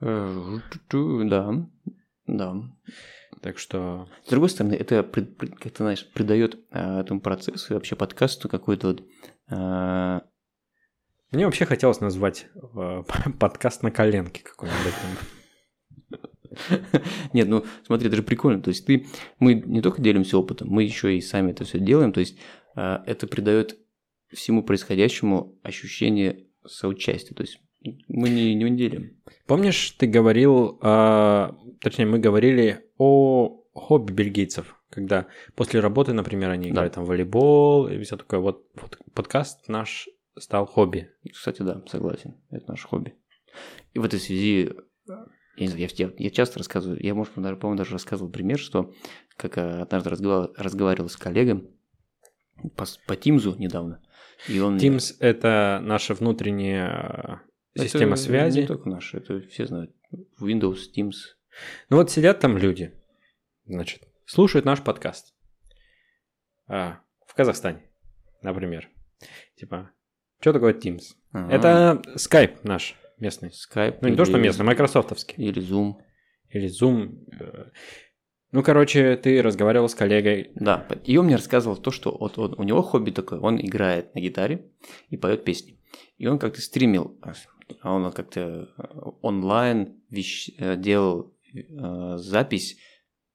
Э, 0.00 0.58
Да, 0.90 1.68
да. 2.26 2.56
Так 3.40 3.56
что 3.56 4.08
С 4.24 4.30
другой 4.30 4.48
стороны, 4.48 4.74
это, 4.74 5.04
как 5.04 5.72
ты 5.72 5.76
знаешь, 5.76 6.04
придает 6.12 6.58
э, 6.72 7.02
этому 7.02 7.20
процессу 7.20 7.72
и 7.72 7.74
вообще 7.74 7.94
подкасту 7.94 8.48
какой-то 8.48 8.88
вот... 8.88 10.26
э, 11.32 11.36
мне 11.36 11.44
вообще 11.44 11.64
хотелось 11.64 12.00
назвать 12.00 12.46
э, 12.54 13.02
подкаст 13.38 13.82
на 13.82 13.90
коленке 13.90 14.42
какой-нибудь. 14.42 14.94
Нет, 17.32 17.48
ну 17.48 17.64
смотри, 17.84 18.08
это 18.08 18.16
же 18.16 18.22
прикольно. 18.22 18.62
То 18.62 18.68
есть 18.68 18.86
ты, 18.86 19.06
мы 19.38 19.54
не 19.54 19.82
только 19.82 20.00
делимся 20.00 20.38
опытом, 20.38 20.68
мы 20.68 20.84
еще 20.84 21.16
и 21.16 21.20
сами 21.20 21.50
это 21.50 21.64
все 21.64 21.78
делаем. 21.78 22.12
То 22.12 22.20
есть 22.20 22.38
э, 22.76 22.98
это 23.06 23.26
придает 23.26 23.76
всему 24.32 24.62
происходящему 24.62 25.58
ощущение 25.62 26.46
соучастия. 26.66 27.34
То 27.34 27.42
есть 27.42 27.60
мы 28.08 28.28
не, 28.28 28.54
не 28.54 28.76
делим. 28.76 29.16
Помнишь, 29.46 29.92
ты 29.92 30.06
говорил, 30.06 30.78
а, 30.82 31.56
точнее, 31.80 32.06
мы 32.06 32.18
говорили 32.18 32.84
о 32.98 33.62
хобби 33.74 34.12
бельгийцев, 34.12 34.76
когда 34.90 35.26
после 35.54 35.80
работы, 35.80 36.12
например, 36.12 36.50
они 36.50 36.64
Да. 36.64 36.70
играют 36.70 36.94
там 36.94 37.04
в 37.04 37.08
волейбол 37.08 37.88
и 37.88 38.02
все 38.02 38.16
такое. 38.16 38.40
Вот, 38.40 38.64
вот 38.80 38.98
подкаст 39.14 39.68
наш 39.68 40.08
стал 40.38 40.66
хобби. 40.66 41.10
Кстати, 41.32 41.62
да, 41.62 41.82
согласен. 41.86 42.36
Это 42.50 42.70
наше 42.70 42.86
хобби. 42.86 43.14
И 43.94 43.98
в 43.98 44.04
этой 44.04 44.20
связи, 44.20 44.72
я, 45.06 45.26
не 45.56 45.68
знаю, 45.68 45.88
я, 45.96 46.12
я- 46.18 46.30
часто 46.30 46.58
рассказываю, 46.58 47.02
я, 47.02 47.14
может, 47.14 47.32
даже, 47.36 47.56
по-моему, 47.56 47.78
даже 47.78 47.92
рассказывал 47.92 48.30
пример, 48.30 48.58
что 48.58 48.94
как 49.36 49.56
э, 49.56 49.80
однажды 49.80 50.10
разговаривал, 50.10 50.54
разговаривал 50.56 51.08
с 51.08 51.16
коллегом 51.16 51.68
по, 52.76 52.84
по 53.06 53.16
Тимзу 53.16 53.54
недавно, 53.56 54.02
и 54.48 54.60
он... 54.60 54.76
Teams— 54.76 55.16
это 55.20 55.80
наша 55.82 56.14
внутренняя 56.14 57.42
Это 57.74 57.84
система 57.84 58.16
связи. 58.16 58.60
Не 58.60 58.66
только 58.66 58.88
наша, 58.88 59.18
это 59.18 59.40
все 59.48 59.66
знают. 59.66 59.94
Windows, 60.40 60.78
Teams. 60.94 61.14
Ну 61.88 61.96
вот 61.96 62.10
сидят 62.10 62.40
там 62.40 62.58
люди, 62.58 62.92
значит, 63.64 64.02
слушают 64.26 64.66
наш 64.66 64.82
подкаст. 64.82 65.34
А, 66.68 67.00
в 67.26 67.34
Казахстане, 67.34 67.82
например. 68.42 68.90
Типа, 69.56 69.90
что 70.46 70.52
такое 70.52 70.74
Teams? 70.74 71.02
Ага. 71.32 71.52
Это 71.52 72.02
Skype 72.14 72.58
наш 72.62 72.94
местный. 73.18 73.48
Skype. 73.48 73.98
Ну, 74.00 74.08
не 74.08 74.16
то, 74.16 74.24
что 74.24 74.36
или- 74.36 74.44
местный, 74.44 74.64
майкрософтовский. 74.64 75.34
Или 75.44 75.60
Zoom. 75.60 75.94
Или 76.50 76.68
Zoom. 76.68 77.26
э. 77.40 77.70
Ну, 78.52 78.62
короче, 78.62 79.16
ты 79.16 79.42
разговаривал 79.42 79.88
с 79.88 79.96
коллегой. 79.96 80.52
Да, 80.54 80.86
и 81.02 81.16
он 81.16 81.26
мне 81.26 81.34
рассказывал 81.34 81.76
то, 81.76 81.90
что 81.90 82.16
вот, 82.16 82.36
вот 82.36 82.60
у 82.60 82.62
него 82.62 82.80
хобби 82.82 83.10
такое, 83.10 83.40
он 83.40 83.60
играет 83.60 84.14
на 84.14 84.20
гитаре 84.20 84.70
и 85.10 85.16
поет 85.16 85.44
песни. 85.44 85.80
И 86.16 86.28
он 86.28 86.38
как-то 86.38 86.60
стримил, 86.60 87.18
а 87.80 87.92
он 87.92 88.12
как-то 88.12 88.40
э, 88.78 88.82
онлайн 89.22 90.00
вещ- 90.12 90.54
э, 90.58 90.76
делал 90.76 91.34
э, 91.52 92.16
запись 92.18 92.78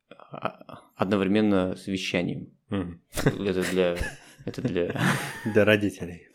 а, 0.10 0.80
одновременно 0.96 1.76
с 1.76 1.88
вещанием. 1.88 2.54
Мгм. 2.70 3.02
Это 3.26 3.70
для... 3.70 3.98
Это 4.46 4.62
для... 4.62 5.02
Для 5.44 5.66
родителей. 5.66 6.30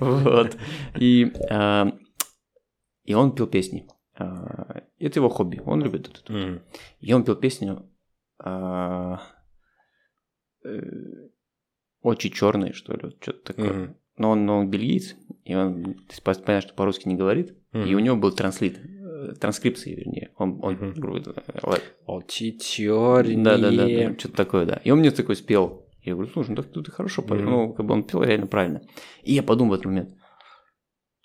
Вот. 0.00 0.56
И, 0.98 1.32
а, 1.50 1.96
и 3.04 3.14
он 3.14 3.34
пел 3.34 3.46
песни. 3.46 3.86
А, 4.16 4.82
Это 4.98 5.18
его 5.20 5.28
хобби, 5.28 5.60
он 5.64 5.82
любит 5.82 6.08
это. 6.08 6.32
Мгм. 6.32 6.62
И 7.00 7.12
он 7.12 7.24
пел 7.24 7.36
песню 7.36 7.88
а, 8.38 9.20
э, 10.64 10.80
«Очи 12.02 12.30
черные», 12.30 12.72
что 12.72 12.94
ли, 12.94 13.16
что-то 13.20 13.52
такое. 13.54 13.72
Мгм. 13.72 13.96
Но 14.16 14.30
он, 14.30 14.46
но 14.46 14.58
он 14.58 14.70
бельгиец, 14.70 15.16
и 15.44 15.54
он, 15.54 15.96
понятно, 16.24 16.60
что 16.60 16.74
по-русски 16.74 17.08
не 17.08 17.16
говорит, 17.16 17.56
и 17.72 17.78
Мгм. 17.78 17.94
у 17.96 17.98
него 17.98 18.16
был 18.16 18.30
транслит, 18.32 18.78
э, 18.78 19.32
транскрипция, 19.40 19.96
вернее. 19.96 20.30
Он, 20.36 20.60
он 20.62 20.92
грубо 20.94 21.18
говоря, 21.20 21.82
Очи 22.06 22.56
черные. 22.58 23.42
да, 23.42 23.58
да, 23.58 23.70
да, 23.70 23.86
да, 23.88 24.18
что-то 24.18 24.36
такое, 24.36 24.66
да. 24.66 24.80
И 24.84 24.90
он 24.90 25.00
мне 25.00 25.10
такой 25.10 25.34
спел. 25.36 25.83
Я 26.04 26.12
говорю, 26.14 26.30
слушай, 26.30 26.50
ну 26.50 26.56
так 26.56 26.70
ты 26.70 26.90
хорошо 26.90 27.22
поешь. 27.22 27.42
Мгм. 27.42 27.50
Ну, 27.50 27.72
как 27.72 27.86
бы 27.86 27.94
он 27.94 28.04
пел 28.04 28.22
реально 28.22 28.46
правильно. 28.46 28.82
И 29.22 29.32
я 29.32 29.42
подумал 29.42 29.70
в 29.70 29.74
этот 29.74 29.86
момент, 29.86 30.10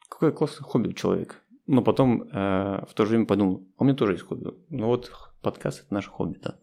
какое 0.10 0.32
классное 0.32 0.64
хобби 0.64 0.88
у 0.88 0.94
человека. 0.94 1.36
Но 1.68 1.84
потом 1.84 2.24
э, 2.24 2.86
в 2.86 2.94
то 2.96 3.06
же 3.06 3.10
время 3.12 3.26
подумал, 3.26 3.68
а 3.78 3.84
у 3.84 3.86
меня 3.86 3.96
тоже 3.96 4.14
есть 4.14 4.24
хобби. 4.24 4.52
Ну 4.70 4.88
вот 4.88 5.12
подкаст– 5.42 5.84
это 5.86 5.94
наше 5.94 6.10
хобби, 6.10 6.40
да. 6.42 6.58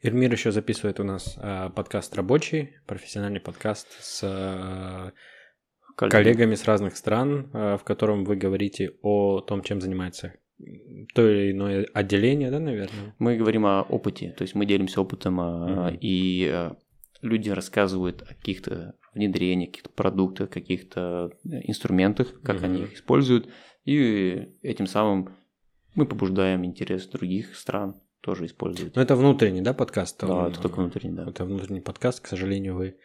Ирмир 0.00 0.32
еще 0.32 0.52
записывает 0.52 1.00
у 1.00 1.04
нас 1.04 1.36
э, 1.42 1.70
подкаст 1.74 2.14
рабочий, 2.14 2.76
профессиональный 2.86 3.40
подкаст 3.40 3.88
с 4.00 4.20
э, 4.22 5.10
коллегами 5.96 6.54
с 6.54 6.64
разных 6.64 6.96
стран, 6.96 7.50
э, 7.52 7.76
в 7.76 7.84
котором 7.84 8.24
вы 8.24 8.36
говорите 8.36 8.92
о 9.02 9.40
том, 9.40 9.62
чем 9.62 9.80
занимается 9.80 10.34
то 11.14 11.28
или 11.28 11.52
иное 11.52 11.86
отделение, 11.92 12.50
да, 12.50 12.58
наверное? 12.58 13.14
Мы 13.18 13.36
говорим 13.36 13.66
о 13.66 13.82
опыте, 13.82 14.34
то 14.38 14.42
есть 14.42 14.54
мы 14.54 14.64
делимся 14.64 15.02
опытом, 15.02 15.34
Мгм. 15.34 15.98
и 16.00 16.48
э, 16.50 16.70
люди 17.26 17.50
рассказывают 17.50 18.22
о 18.22 18.26
каких-то 18.34 18.94
внедрениях, 19.14 19.70
каких-то 19.70 19.90
продуктах, 19.90 20.50
каких-то 20.50 21.30
э, 21.44 21.60
инструментах, 21.64 22.40
как 22.42 22.56
Мгм. 22.56 22.64
они 22.64 22.82
их 22.82 22.94
используют, 22.94 23.48
и 23.84 24.48
этим 24.62 24.86
самым 24.86 25.36
мы 25.94 26.06
побуждаем 26.06 26.64
интерес 26.64 27.06
других 27.06 27.56
стран 27.56 27.96
тоже 28.20 28.46
использовать. 28.46 28.96
Но 28.96 29.02
это 29.02 29.14
внутренний, 29.16 29.62
да, 29.62 29.72
подкаст? 29.72 30.20
Да, 30.20 30.26
Он, 30.32 30.50
это 30.52 30.60
только 30.60 30.80
внутренний, 30.80 31.14
да. 31.14 31.28
Это 31.28 31.44
внутренний 31.44 31.80
подкаст, 31.80 32.20
к 32.20 32.26
сожалению, 32.26 32.74
вы 32.74 32.96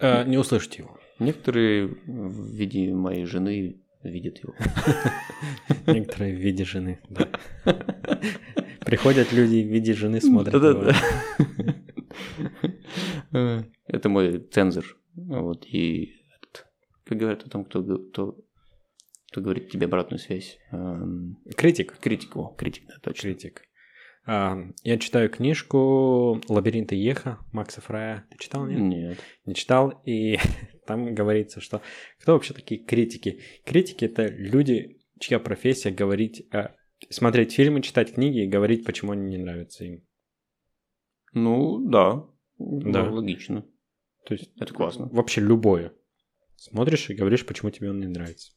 э, 0.00 0.24
не 0.24 0.36
услышите 0.38 0.82
его. 0.82 0.98
Некоторые 1.18 1.86
в 1.86 2.54
виде 2.54 2.92
моей 2.92 3.24
жены 3.24 3.80
видят 4.02 4.38
его. 4.38 4.54
Некоторые 5.86 6.36
в 6.36 6.38
виде 6.38 6.64
жены, 6.64 7.00
да. 7.08 7.28
Приходят 8.84 9.32
люди 9.32 9.62
в 9.62 9.72
виде 9.72 9.94
жены, 9.94 10.20
смотрят 10.20 10.54
его. 10.54 10.92
Это 13.86 14.08
мой 14.08 14.38
цензор. 14.38 14.84
Вот, 15.14 15.66
и 15.66 16.16
как 17.04 17.18
говорят 17.18 17.44
о 17.44 17.50
том, 17.50 17.64
кто, 17.64 17.82
кто, 17.82 18.36
кто 19.30 19.40
говорит 19.40 19.70
тебе 19.70 19.86
обратную 19.86 20.18
связь. 20.18 20.58
Эм, 20.72 21.38
Критик. 21.56 21.96
Критик, 21.98 22.36
о, 22.36 22.54
критик, 22.58 22.86
да, 22.88 22.96
точно. 23.00 23.30
Критик. 23.30 23.62
Я 24.26 24.98
читаю 24.98 25.30
книжку 25.30 26.42
«Лабиринты 26.48 26.96
Еха» 26.96 27.38
Макса 27.52 27.80
Фрая. 27.80 28.26
Ты 28.28 28.38
читал, 28.38 28.66
нет? 28.66 28.80
Нет. 28.80 29.18
Не 29.44 29.54
читал, 29.54 30.02
и 30.04 30.38
там 30.86 31.14
говорится, 31.14 31.60
что 31.60 31.80
кто 32.20 32.32
вообще 32.32 32.52
такие 32.52 32.84
критики? 32.84 33.40
Критики– 33.64 34.04
это 34.06 34.26
люди, 34.26 34.98
чья 35.20 35.38
профессия 35.38 35.92
говорить, 35.92 36.44
смотреть 37.08 37.52
фильмы, 37.52 37.82
читать 37.82 38.14
книги 38.14 38.42
и 38.42 38.48
говорить, 38.48 38.84
почему 38.84 39.12
они 39.12 39.26
не 39.26 39.38
нравятся 39.38 39.84
им. 39.84 40.02
Ну, 41.36 41.78
да. 41.86 42.24
Да. 42.58 43.04
Ну, 43.04 43.14
логично. 43.14 43.62
То 44.24 44.32
есть 44.32 44.50
Это 44.58 44.72
классно. 44.72 45.06
вообще 45.12 45.42
любое. 45.42 45.92
Смотришь 46.56 47.10
и 47.10 47.14
говоришь, 47.14 47.44
почему 47.44 47.70
тебе 47.70 47.90
он 47.90 48.00
не 48.00 48.06
нравится. 48.06 48.52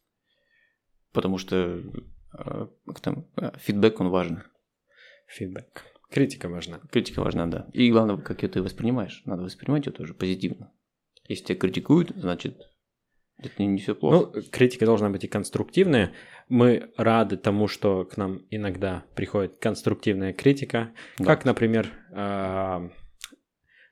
Потому 1.12 1.38
что 1.38 1.56
э, 1.58 2.68
как 2.86 3.00
там, 3.02 3.28
э, 3.36 3.52
фидбэк, 3.58 4.00
он 4.00 4.08
важен. 4.10 4.44
фидбэк. 5.28 5.84
Критика 6.10 6.48
важна. 6.48 6.80
Критика 6.90 7.20
важна, 7.22 7.48
да. 7.48 7.68
И 7.74 7.92
главное, 7.92 8.16
как 8.16 8.44
ее 8.44 8.50
ты 8.50 8.64
воспринимаешь. 8.64 9.24
Надо 9.26 9.44
воспринимать 9.44 9.86
ее 9.86 9.92
тоже 9.92 10.14
позитивно. 10.14 10.72
Если 11.28 11.44
тебя 11.44 11.58
критикуют, 11.60 12.12
значит, 12.16 12.62
это 13.42 13.64
не, 13.64 13.78
все 13.78 13.96
плохо. 13.96 14.32
Ну, 14.34 14.42
критика 14.52 14.86
должна 14.86 15.10
быть 15.10 15.24
и 15.24 15.28
конструктивная. 15.28 16.14
Мы 16.50 16.92
рады 16.98 17.38
тому, 17.38 17.68
что 17.68 18.06
к 18.06 18.18
нам 18.18 18.42
иногда 18.50 19.06
приходит 19.16 19.58
конструктивная 19.58 20.34
критика. 20.34 20.92
Да. 21.18 21.26
Как, 21.26 21.46
например, 21.46 21.92
а, 22.12 22.90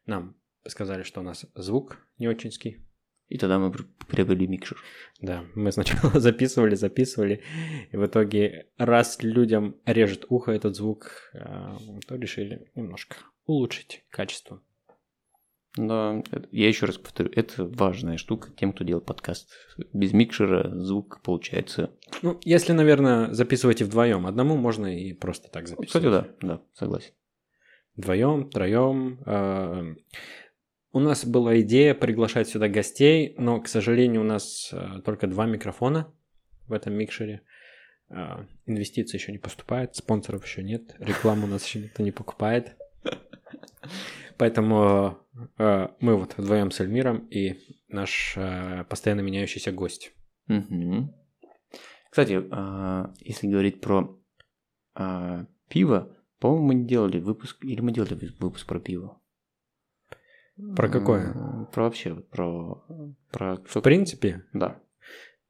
нам 0.05 0.35
сказали, 0.67 1.03
что 1.03 1.21
у 1.21 1.23
нас 1.23 1.45
звук 1.55 1.97
не 2.17 2.27
очинский. 2.27 2.83
И 3.27 3.37
тогда 3.37 3.59
мы 3.59 3.71
при- 3.71 3.83
приобрели 4.07 4.47
микшер. 4.47 4.77
Да, 5.21 5.45
мы 5.53 5.71
сначала 5.71 6.19
записывали, 6.19 6.75
записывали, 6.75 7.43
и 7.91 7.97
в 7.97 8.05
итоге, 8.05 8.67
раз 8.77 9.21
людям 9.21 9.75
режет 9.85 10.25
ухо 10.29 10.51
этот 10.51 10.75
звук, 10.75 11.31
а, 11.33 11.77
то 12.07 12.15
решили 12.15 12.71
немножко 12.75 13.17
улучшить 13.45 14.05
качество. 14.09 14.61
Да, 15.77 16.23
я 16.51 16.67
еще 16.67 16.87
раз 16.87 16.97
повторю, 16.97 17.31
это 17.35 17.65
важная 17.65 18.17
штука 18.17 18.49
тем, 18.57 18.73
кто 18.73 18.83
делает 18.83 19.05
подкаст. 19.05 19.49
Без 19.93 20.11
микшера 20.11 20.69
звук 20.75 21.21
получается... 21.23 21.91
Ну, 22.23 22.39
если, 22.43 22.73
наверное, 22.73 23.31
записываете 23.33 23.85
вдвоем, 23.85 24.25
одному 24.25 24.57
можно 24.57 24.87
и 24.87 25.13
просто 25.13 25.49
так 25.49 25.67
записывать. 25.67 25.87
Кстати, 25.89 26.05
да, 26.05 26.27
да, 26.41 26.61
согласен. 26.73 27.11
Вдвоем, 27.95 28.49
троем. 28.49 29.19
э, 29.25 29.95
У 30.93 30.99
нас 30.99 31.25
была 31.25 31.59
идея 31.61 31.93
приглашать 31.93 32.47
сюда 32.49 32.67
гостей, 32.67 33.35
но, 33.37 33.61
к 33.61 33.67
сожалению, 33.67 34.21
у 34.21 34.25
нас 34.25 34.69
э, 34.71 35.01
только 35.05 35.27
два 35.27 35.45
микрофона 35.45 36.11
в 36.67 36.73
этом 36.73 36.93
микшере. 36.93 37.41
Э, 38.09 38.45
Инвестиций 38.65 39.17
еще 39.17 39.31
не 39.31 39.37
поступает, 39.37 39.95
спонсоров 39.95 40.45
еще 40.45 40.63
нет, 40.63 40.95
рекламу 40.99 41.45
у 41.45 41.49
нас 41.49 41.65
еще 41.65 41.79
никто 41.79 42.01
не 42.01 42.11
покупает. 42.11 42.75
Поэтому 44.37 45.17
э, 45.57 45.87
мы 45.99 46.15
вот 46.15 46.37
вдвоем 46.37 46.71
с 46.71 46.79
Эльмиром 46.79 47.27
и 47.27 47.59
наш 47.87 48.33
э, 48.37 48.85
постоянно 48.89 49.21
меняющийся 49.21 49.71
гость. 49.71 50.13
Мгм. 50.47 51.13
Кстати, 52.09 52.43
а, 52.51 53.13
если 53.19 53.47
говорить 53.47 53.81
про 53.81 54.19
а, 54.95 55.45
пиво, 55.69 56.15
по-моему, 56.39 56.65
мы 56.65 56.75
не 56.75 56.87
делали 56.87 57.19
выпуск, 57.19 57.63
или 57.63 57.81
мы 57.81 57.91
делали 57.91 58.13
вы- 58.13 58.33
выпуск 58.39 58.65
про 58.65 58.79
пиво? 58.79 59.21
Про 60.75 60.89
какое? 60.89 61.67
Про 61.71 61.83
вообще, 61.83 62.15
про... 62.15 62.83
про 63.31 63.57
В 63.65 63.81
принципе, 63.81 64.45
Да. 64.53 64.79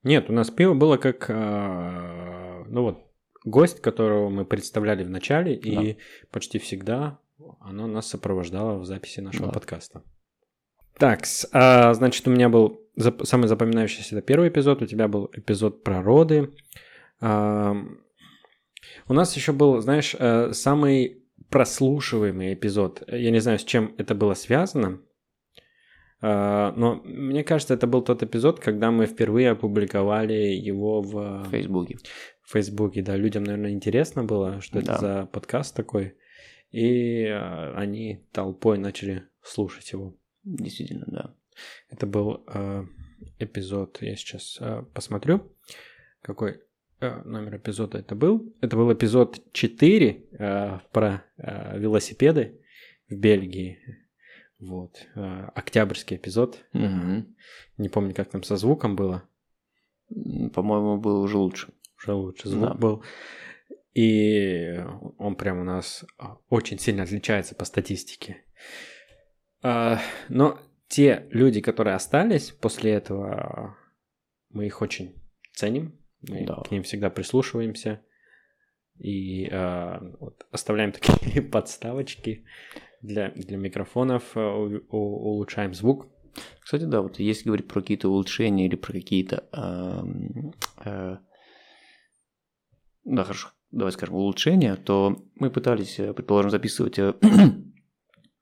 Нет, 0.04 0.30
у 0.30 0.34
нас 0.34 0.50
пиво 0.50 0.74
было 0.74 0.98
как, 0.98 1.30
э, 1.30 2.64
ну 2.68 2.82
вот, 2.82 3.12
гость, 3.46 3.82
которого 3.82 4.30
мы 4.30 4.46
представляли 4.46 5.04
в 5.04 5.10
начале, 5.10 5.56
и 5.56 5.98
почти 6.32 6.60
всегда 6.60 7.20
оно 7.62 7.88
нас 7.88 8.08
сопровождало 8.08 8.78
в 8.80 8.86
записи 8.86 9.20
нашего 9.20 9.48
Да. 9.48 9.52
подкаста. 9.54 10.04
Так, 10.98 11.22
а, 11.52 11.94
значит, 11.94 12.28
у 12.28 12.32
меня 12.32 12.50
был 12.50 12.82
зап- 13.00 13.24
самый 13.26 13.48
запоминающийся 13.48 14.16
это 14.18 14.26
первый 14.26 14.50
эпизод, 14.50 14.82
у 14.82 14.86
тебя 14.88 15.08
был 15.08 15.30
эпизод 15.34 15.84
про 15.84 16.02
роды. 16.02 16.52
Ам, 17.20 18.00
у 19.08 19.14
нас 19.14 19.36
еще 19.36 19.52
был, 19.54 19.80
знаешь, 19.82 20.16
э, 20.18 20.54
самый 20.54 21.24
прослушиваемый 21.50 22.54
эпизод. 22.56 23.04
Я 23.08 23.32
не 23.32 23.40
знаю, 23.40 23.60
с 23.60 23.64
чем 23.64 23.94
это 23.98 24.16
было 24.16 24.34
связано, 24.34 25.00
а, 26.22 26.74
но 26.76 26.96
мне 27.04 27.44
кажется, 27.44 27.76
это 27.76 27.86
был 27.86 28.02
тот 28.02 28.24
эпизод, 28.24 28.60
когда 28.60 28.90
мы 28.92 29.06
впервые 29.06 29.52
опубликовали 29.52 30.34
его 30.34 31.02
в 31.02 31.44
В 31.44 31.50
Фейсбуке. 31.52 31.98
в 32.42 32.52
Фейсбуке. 32.52 33.04
Да, 33.04 33.16
людям, 33.16 33.44
наверное, 33.44 33.72
интересно 33.72 34.24
было, 34.24 34.60
что 34.62 34.80
это 34.80 34.88
Да. 34.94 34.98
за 34.98 35.26
подкаст 35.32 35.76
такой. 35.76 36.16
И 36.72 37.26
а, 37.26 37.74
они 37.76 38.26
толпой 38.32 38.78
начали 38.78 39.24
слушать 39.42 39.92
его. 39.92 40.16
Действительно, 40.44 41.06
да. 41.08 41.36
Это 41.90 42.06
был 42.06 42.44
э, 42.48 42.86
эпизод, 43.40 43.98
я 44.02 44.16
сейчас 44.16 44.58
э, 44.62 44.84
посмотрю, 44.94 45.52
какой 46.22 46.62
э, 47.00 47.22
номер 47.24 47.58
эпизода 47.58 47.98
это 47.98 48.16
был. 48.16 48.56
Это 48.62 48.76
был 48.78 48.94
эпизод 48.94 49.42
4 49.54 50.26
э, 50.40 50.80
про 50.92 51.24
э, 51.38 51.80
велосипеды 51.80 52.62
в 53.10 53.16
Бельгии. 53.16 53.80
Вот. 54.60 55.08
э, 55.16 55.50
октябрьский 55.56 56.18
эпизод. 56.18 56.64
Мгм. 56.74 57.36
Не 57.78 57.90
помню, 57.90 58.14
как 58.14 58.30
там 58.30 58.44
со 58.44 58.56
звуком 58.58 58.96
было. 58.96 59.24
По-моему, 60.10 60.98
был 60.98 61.22
уже 61.22 61.38
лучше. 61.38 61.74
Уже 61.98 62.14
лучше 62.14 62.50
звук 62.50 62.70
Да. 62.70 62.74
был. 62.76 63.04
И 63.94 64.78
он 65.18 65.36
прям 65.36 65.60
у 65.60 65.64
нас 65.64 66.06
а, 66.18 66.38
очень 66.50 66.78
сильно 66.80 67.04
отличается 67.04 67.56
по 67.56 67.66
статистике. 67.66 68.44
А, 69.64 70.00
Но 70.30 70.60
те 70.88 71.28
люди, 71.32 71.62
которые 71.62 71.96
остались 71.96 72.52
после 72.52 72.92
этого, 72.92 73.76
мы 74.50 74.68
их 74.68 74.82
очень 74.82 75.16
ценим. 75.54 76.00
Мы 76.22 76.46
Да. 76.46 76.62
к 76.62 76.72
ним 76.72 76.84
всегда 76.84 77.10
прислушиваемся. 77.10 78.02
И 79.00 79.48
а, 79.52 80.00
вот 80.20 80.46
оставляем 80.52 80.92
такие 80.92 81.42
подставочки 81.52 82.46
для, 83.02 83.30
для 83.32 83.58
микрофонов, 83.58 84.36
у- 84.38 84.82
у- 84.90 85.32
улучшаем 85.32 85.74
звук. 85.74 86.08
Кстати, 86.60 86.84
да, 86.84 87.02
вот 87.02 87.18
если 87.20 87.46
говорить 87.46 87.68
про 87.68 87.82
какие-то 87.82 88.10
улучшения 88.10 88.68
или 88.68 88.76
про 88.76 88.94
какие-то... 88.94 89.48
ам, 89.52 90.54
э, 90.86 91.18
да, 93.06 93.24
хорошо, 93.24 93.50
давай 93.72 93.92
скажем, 93.92 94.16
улучшения, 94.16 94.76
то 94.76 95.24
мы 95.36 95.50
пытались, 95.50 96.00
э, 96.00 96.14
предположим, 96.14 96.52
записывать... 96.52 97.00
э, 97.00 97.14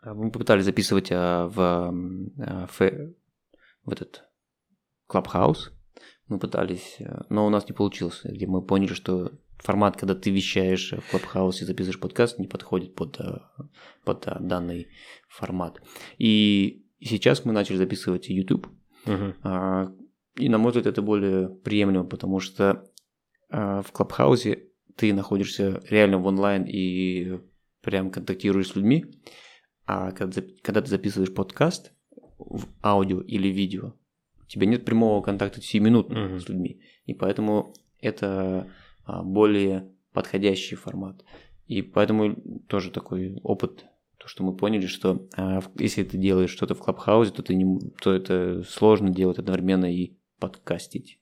Мы 0.05 0.29
попытались 0.29 0.65
записывать 0.65 1.07
а, 1.11 1.47
в, 1.47 2.67
фе- 2.67 3.15
в 3.85 3.91
этот 3.91 4.23
Clubhouse. 5.09 5.71
Мы 6.27 6.39
пытались, 6.39 6.97
э, 6.99 7.23
но 7.29 7.45
у 7.45 7.49
нас 7.49 7.67
не 7.67 7.73
получилось, 7.73 8.21
где 8.23 8.47
мы 8.47 8.61
поняли, 8.63 8.93
что 8.93 9.31
формат, 9.57 9.97
когда 9.97 10.15
ты 10.15 10.31
вещаешь 10.31 10.91
в 10.91 11.13
Clubhouse 11.13 11.61
и 11.61 11.65
записываешь 11.65 11.99
подкаст, 11.99 12.39
не 12.39 12.47
подходит 12.47 12.95
под, 12.95 13.19
э, 13.19 13.39
под 14.03 14.27
э, 14.27 14.37
данный 14.39 14.87
формат. 15.29 15.81
И 16.17 16.85
сейчас 16.99 17.45
мы 17.45 17.53
начали 17.53 17.77
записывать 17.77 18.29
YouTube, 18.29 18.67
а, 19.43 19.91
и, 20.35 20.49
на 20.49 20.57
мой 20.57 20.71
взгляд, 20.71 20.87
это 20.87 21.01
более 21.01 21.47
приемлемо, 21.49 22.05
потому 22.05 22.39
что 22.39 22.89
в 23.49 23.85
Клабхаусе 23.93 24.69
ты 24.95 25.13
находишься 25.13 25.81
реально 25.89 26.19
в 26.19 26.25
онлайн 26.25 26.63
и 26.67 27.39
прям 27.81 28.11
контактируешь 28.11 28.69
с 28.69 28.75
людьми, 28.75 29.05
а 29.85 30.11
когда, 30.11 30.81
ты 30.81 30.87
записываешь 30.87 31.33
подкаст 31.33 31.91
в 32.37 32.65
аудио 32.83 33.21
или 33.21 33.49
видео, 33.49 33.93
у 34.41 34.45
тебя 34.47 34.65
нет 34.65 34.85
прямого 34.85 35.21
контакта 35.21 35.61
сиюминутно 35.61 36.27
Мгм. 36.27 36.39
с 36.39 36.49
людьми, 36.49 36.81
и 37.05 37.13
поэтому 37.13 37.73
это 37.99 38.71
а, 39.05 39.23
более 39.23 39.91
подходящий 40.13 40.75
формат. 40.75 41.23
И 41.67 41.81
поэтому 41.81 42.35
тоже 42.67 42.91
такой 42.91 43.39
опыт, 43.43 43.85
то, 44.17 44.27
что 44.27 44.43
мы 44.43 44.55
поняли, 44.55 44.87
что 44.87 45.27
а, 45.35 45.61
если 45.77 46.03
ты 46.03 46.17
делаешь 46.17 46.51
что-то 46.51 46.75
в 46.75 46.79
Клабхаусе, 46.79 47.31
то, 47.31 47.43
ты 47.43 47.55
не, 47.55 47.79
то 48.01 48.11
это 48.11 48.63
сложно 48.63 49.09
делать 49.09 49.39
одновременно 49.39 49.91
и 49.93 50.17
подкастить. 50.39 51.19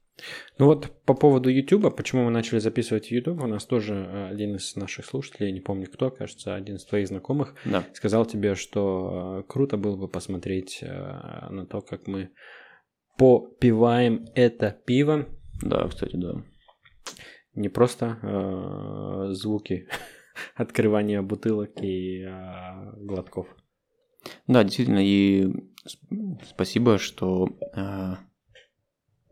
Ну 0.59 0.67
вот 0.67 0.91
по 1.05 1.15
поводу 1.15 1.49
YouTube, 1.49 1.95
почему 1.95 2.25
мы 2.25 2.31
начали 2.31 2.59
записывать 2.59 3.11
YouTube, 3.11 3.41
у 3.41 3.47
нас 3.47 3.65
тоже 3.65 3.95
э, 3.95 4.29
один 4.29 4.55
из 4.55 4.75
наших 4.75 5.05
слушателей, 5.05 5.51
не 5.51 5.59
помню 5.59 5.87
кто, 5.87 6.11
кажется, 6.11 6.55
один 6.55 6.75
из 6.75 6.85
твоих 6.85 7.07
знакомых, 7.07 7.55
Да, 7.65 7.83
сказал 7.93 8.25
тебе, 8.25 8.55
что 8.55 9.39
э, 9.39 9.43
круто 9.51 9.77
было 9.77 9.95
бы 9.97 10.07
посмотреть 10.07 10.79
э, 10.81 10.87
на 10.87 11.65
то, 11.65 11.81
как 11.81 12.07
мы 12.07 12.29
попиваем 13.17 14.27
это 14.35 14.77
пиво, 14.85 15.27
да, 15.61 15.87
кстати, 15.87 16.15
да. 16.15 16.43
не 17.55 17.69
просто 17.69 18.19
э, 18.21 19.33
звуки 19.33 19.87
открывания 20.55 21.21
бутылок 21.21 21.81
и 21.81 22.21
э, 22.21 22.93
глотков. 22.97 23.47
Да, 24.47 24.63
действительно, 24.63 25.05
и 25.05 25.47
спасибо, 26.47 26.97
что 26.97 27.49
а, 27.75 28.19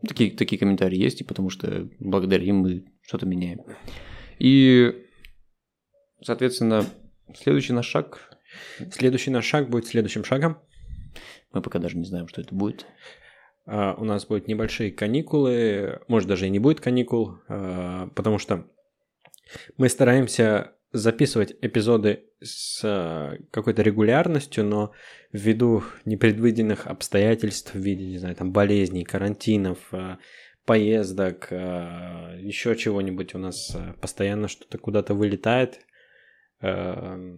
такие, 0.06 0.30
такие 0.30 0.58
комментарии 0.58 0.98
есть, 0.98 1.20
и 1.20 1.24
потому 1.24 1.50
что 1.50 1.88
благодаря 1.98 2.44
им 2.44 2.56
мы 2.56 2.84
что-то 3.02 3.26
меняем. 3.26 3.60
И, 4.38 5.06
соответственно, 6.22 6.84
следующий 7.34 7.72
наш 7.72 7.86
шаг, 7.86 8.32
Следующий 8.90 9.30
наш 9.30 9.44
шаг 9.44 9.68
будет 9.70 9.86
следующим 9.86 10.24
шагом. 10.24 10.58
мы 11.52 11.62
пока 11.62 11.78
даже 11.78 11.96
не 11.96 12.04
знаем, 12.04 12.28
что 12.28 12.40
это 12.40 12.54
будет. 12.54 12.86
А, 13.66 13.94
У 13.94 14.04
нас 14.04 14.26
будут 14.26 14.48
небольшие 14.48 14.90
каникулы, 14.90 16.00
может 16.08 16.28
даже 16.28 16.46
и 16.46 16.50
не 16.50 16.58
будет 16.58 16.80
каникул, 16.80 17.38
а, 17.48 18.08
потому 18.08 18.38
что 18.38 18.66
мы 19.76 19.88
стараемся 19.88 20.72
записывать 20.92 21.56
эпизоды 21.62 22.24
с 22.42 22.80
а, 22.84 23.38
какой-то 23.50 23.82
регулярностью, 23.82 24.64
но 24.64 24.92
ввиду 25.32 25.82
непредвиденных 26.04 26.86
обстоятельств 26.86 27.74
в 27.74 27.78
виде, 27.78 28.06
не 28.06 28.18
знаю, 28.18 28.36
там 28.36 28.52
болезней, 28.52 29.04
карантинов, 29.04 29.78
а, 29.92 30.18
поездок, 30.66 31.48
а, 31.50 32.36
еще 32.38 32.76
чего-нибудь 32.76 33.34
у 33.34 33.38
нас 33.38 33.76
постоянно 34.00 34.48
что-то 34.48 34.78
куда-то 34.78 35.14
вылетает. 35.14 35.80
Иногда. 36.60 37.34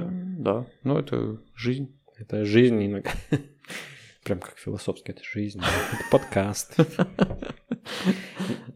Ну, 0.00 0.42
да, 0.42 0.66
ну 0.84 0.98
это 0.98 1.42
жизнь. 1.54 2.00
Это 2.16 2.44
жизнь 2.44 2.86
иногда. 2.86 3.10
Прям 4.28 4.40
как 4.40 4.58
философски, 4.58 5.12
это 5.12 5.22
жизнь. 5.24 5.58
Это 5.58 6.02
подкаст. 6.10 6.76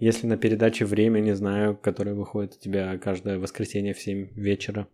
Если 0.00 0.26
на 0.26 0.38
передаче 0.38 0.86
«Время», 0.86 1.20
не 1.20 1.34
знаю, 1.36 1.76
которая 1.76 2.14
выходит 2.14 2.54
у 2.54 2.58
тебя 2.58 2.96
каждое 2.96 3.38
воскресенье 3.38 3.92
в 3.92 4.00
7 4.00 4.30
вечера. 4.34 4.88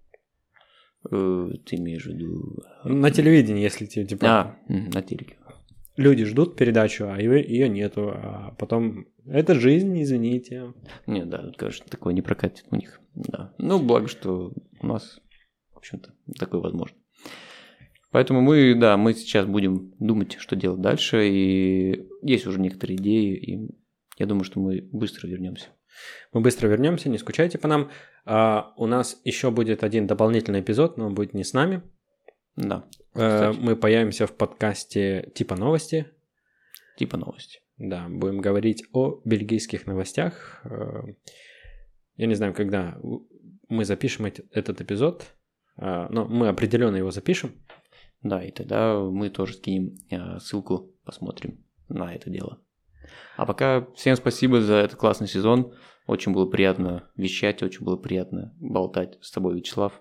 Э, 1.12 1.50
Ты 1.64 1.76
имеешь 1.76 2.06
в 2.06 2.08
виду... 2.08 2.56
На 2.82 3.12
телевидении, 3.12 3.62
если 3.62 3.86
тебе 3.86 4.04
типа... 4.04 4.26
А, 4.26 4.56
на 4.66 5.00
телеке. 5.00 5.36
Люди 5.96 6.24
ждут 6.24 6.56
передачу, 6.56 7.06
а 7.08 7.18
ее, 7.18 7.40
ее 7.40 7.68
нету. 7.68 8.10
А 8.12 8.56
потом... 8.58 9.06
Это 9.26 9.54
жизнь, 9.54 10.02
извините. 10.02 10.74
Не, 11.06 11.24
да, 11.24 11.52
конечно, 11.56 11.86
такое 11.88 12.14
не 12.14 12.22
прокатит 12.22 12.64
у 12.72 12.74
них. 12.74 13.00
Да. 13.14 13.54
Ну, 13.58 13.78
благо, 13.80 14.08
что 14.08 14.52
у 14.80 14.86
нас, 14.88 15.20
в 15.72 15.76
общем-то, 15.76 16.12
такое 16.36 16.60
возможно. 16.60 16.97
Поэтому 18.10 18.40
мы, 18.40 18.74
да, 18.74 18.96
мы 18.96 19.12
сейчас 19.14 19.46
будем 19.46 19.92
думать, 19.98 20.36
что 20.38 20.56
делать 20.56 20.80
дальше, 20.80 21.28
и 21.28 22.06
есть 22.22 22.46
уже 22.46 22.58
некоторые 22.60 22.96
идеи, 22.96 23.34
и 23.36 23.70
я 24.16 24.26
думаю, 24.26 24.44
что 24.44 24.60
мы 24.60 24.80
быстро 24.92 25.28
вернемся. 25.28 25.68
Мы 26.32 26.40
быстро 26.40 26.68
вернемся, 26.68 27.08
не 27.08 27.18
скучайте 27.18 27.58
по 27.58 27.68
нам. 27.68 27.90
А, 28.24 28.72
у 28.76 28.86
нас 28.86 29.20
еще 29.24 29.50
будет 29.50 29.84
один 29.84 30.06
дополнительный 30.06 30.60
эпизод, 30.60 30.96
но 30.96 31.06
он 31.06 31.14
будет 31.14 31.34
не 31.34 31.44
с 31.44 31.52
нами. 31.52 31.82
Да, 32.56 32.84
Кстати. 33.12 33.58
мы 33.60 33.76
появимся 33.76 34.26
в 34.26 34.36
подкасте 34.36 35.30
типа 35.34 35.56
новости. 35.56 36.06
типа 36.96 37.16
новости. 37.16 37.60
Да, 37.76 38.06
будем 38.08 38.40
говорить 38.40 38.84
о 38.92 39.20
бельгийских 39.24 39.86
новостях. 39.86 40.60
Э, 40.64 41.02
Я 42.16 42.26
не 42.26 42.34
знаю, 42.34 42.54
когда 42.54 42.98
мы 43.68 43.84
запишем 43.84 44.26
этот 44.26 44.80
эпизод, 44.80 45.26
э, 45.76 46.06
но 46.10 46.24
мы 46.26 46.48
определенно 46.48 46.96
его 46.96 47.12
запишем. 47.12 47.52
Да, 48.22 48.42
и 48.42 48.50
тогда 48.50 48.98
мы 48.98 49.30
тоже 49.30 49.54
скинем 49.54 49.96
э, 50.10 50.38
ссылку, 50.40 50.90
посмотрим 51.04 51.64
на 51.88 52.14
это 52.14 52.30
дело. 52.30 52.60
А 53.36 53.46
пока 53.46 53.86
всем 53.94 54.16
спасибо 54.16 54.60
за 54.60 54.74
этот 54.76 54.98
классный 54.98 55.28
сезон. 55.28 55.72
Очень 56.06 56.32
было 56.32 56.46
приятно 56.46 57.10
вещать, 57.16 57.62
очень 57.62 57.84
было 57.84 57.96
приятно 57.96 58.54
болтать 58.60 59.18
с 59.20 59.30
тобой, 59.30 59.54
Вячеслав. 59.56 59.92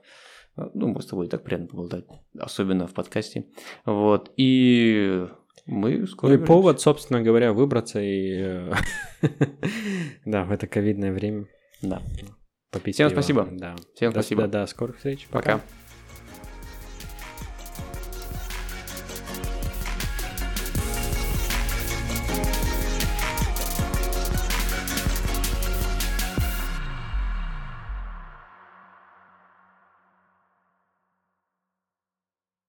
Э, 0.57 0.63
Ну, 0.73 0.87
мы 0.87 1.01
с 1.01 1.05
тобой 1.05 1.27
и 1.27 1.29
так 1.29 1.43
приятно 1.43 1.67
поболтать, 1.67 2.05
особенно 2.39 2.87
в 2.87 2.93
подкасте. 2.93 3.45
Вот, 3.85 4.31
и 4.37 5.27
мы 5.65 6.07
скоро 6.07 6.29
Ну 6.29 6.33
и 6.33 6.37
вернемся. 6.37 6.53
повод, 6.53 6.81
собственно 6.81 7.21
говоря, 7.21 7.53
выбраться 7.53 8.01
и... 8.01 8.31
э, 8.41 8.73
Да, 10.25 10.43
в 10.45 10.51
это 10.51 10.65
ковидное 10.67 11.11
время 11.13 11.47
Да. 11.81 12.01
попить 12.71 12.95
Всем 12.95 13.09
спасибо. 13.09 13.47
Да. 13.51 13.75
Всем 13.95 14.11
спасибо. 14.11 14.47
До 14.47 14.65
скорых 14.65 14.97
встреч. 14.97 15.27
Пока. 15.29 15.61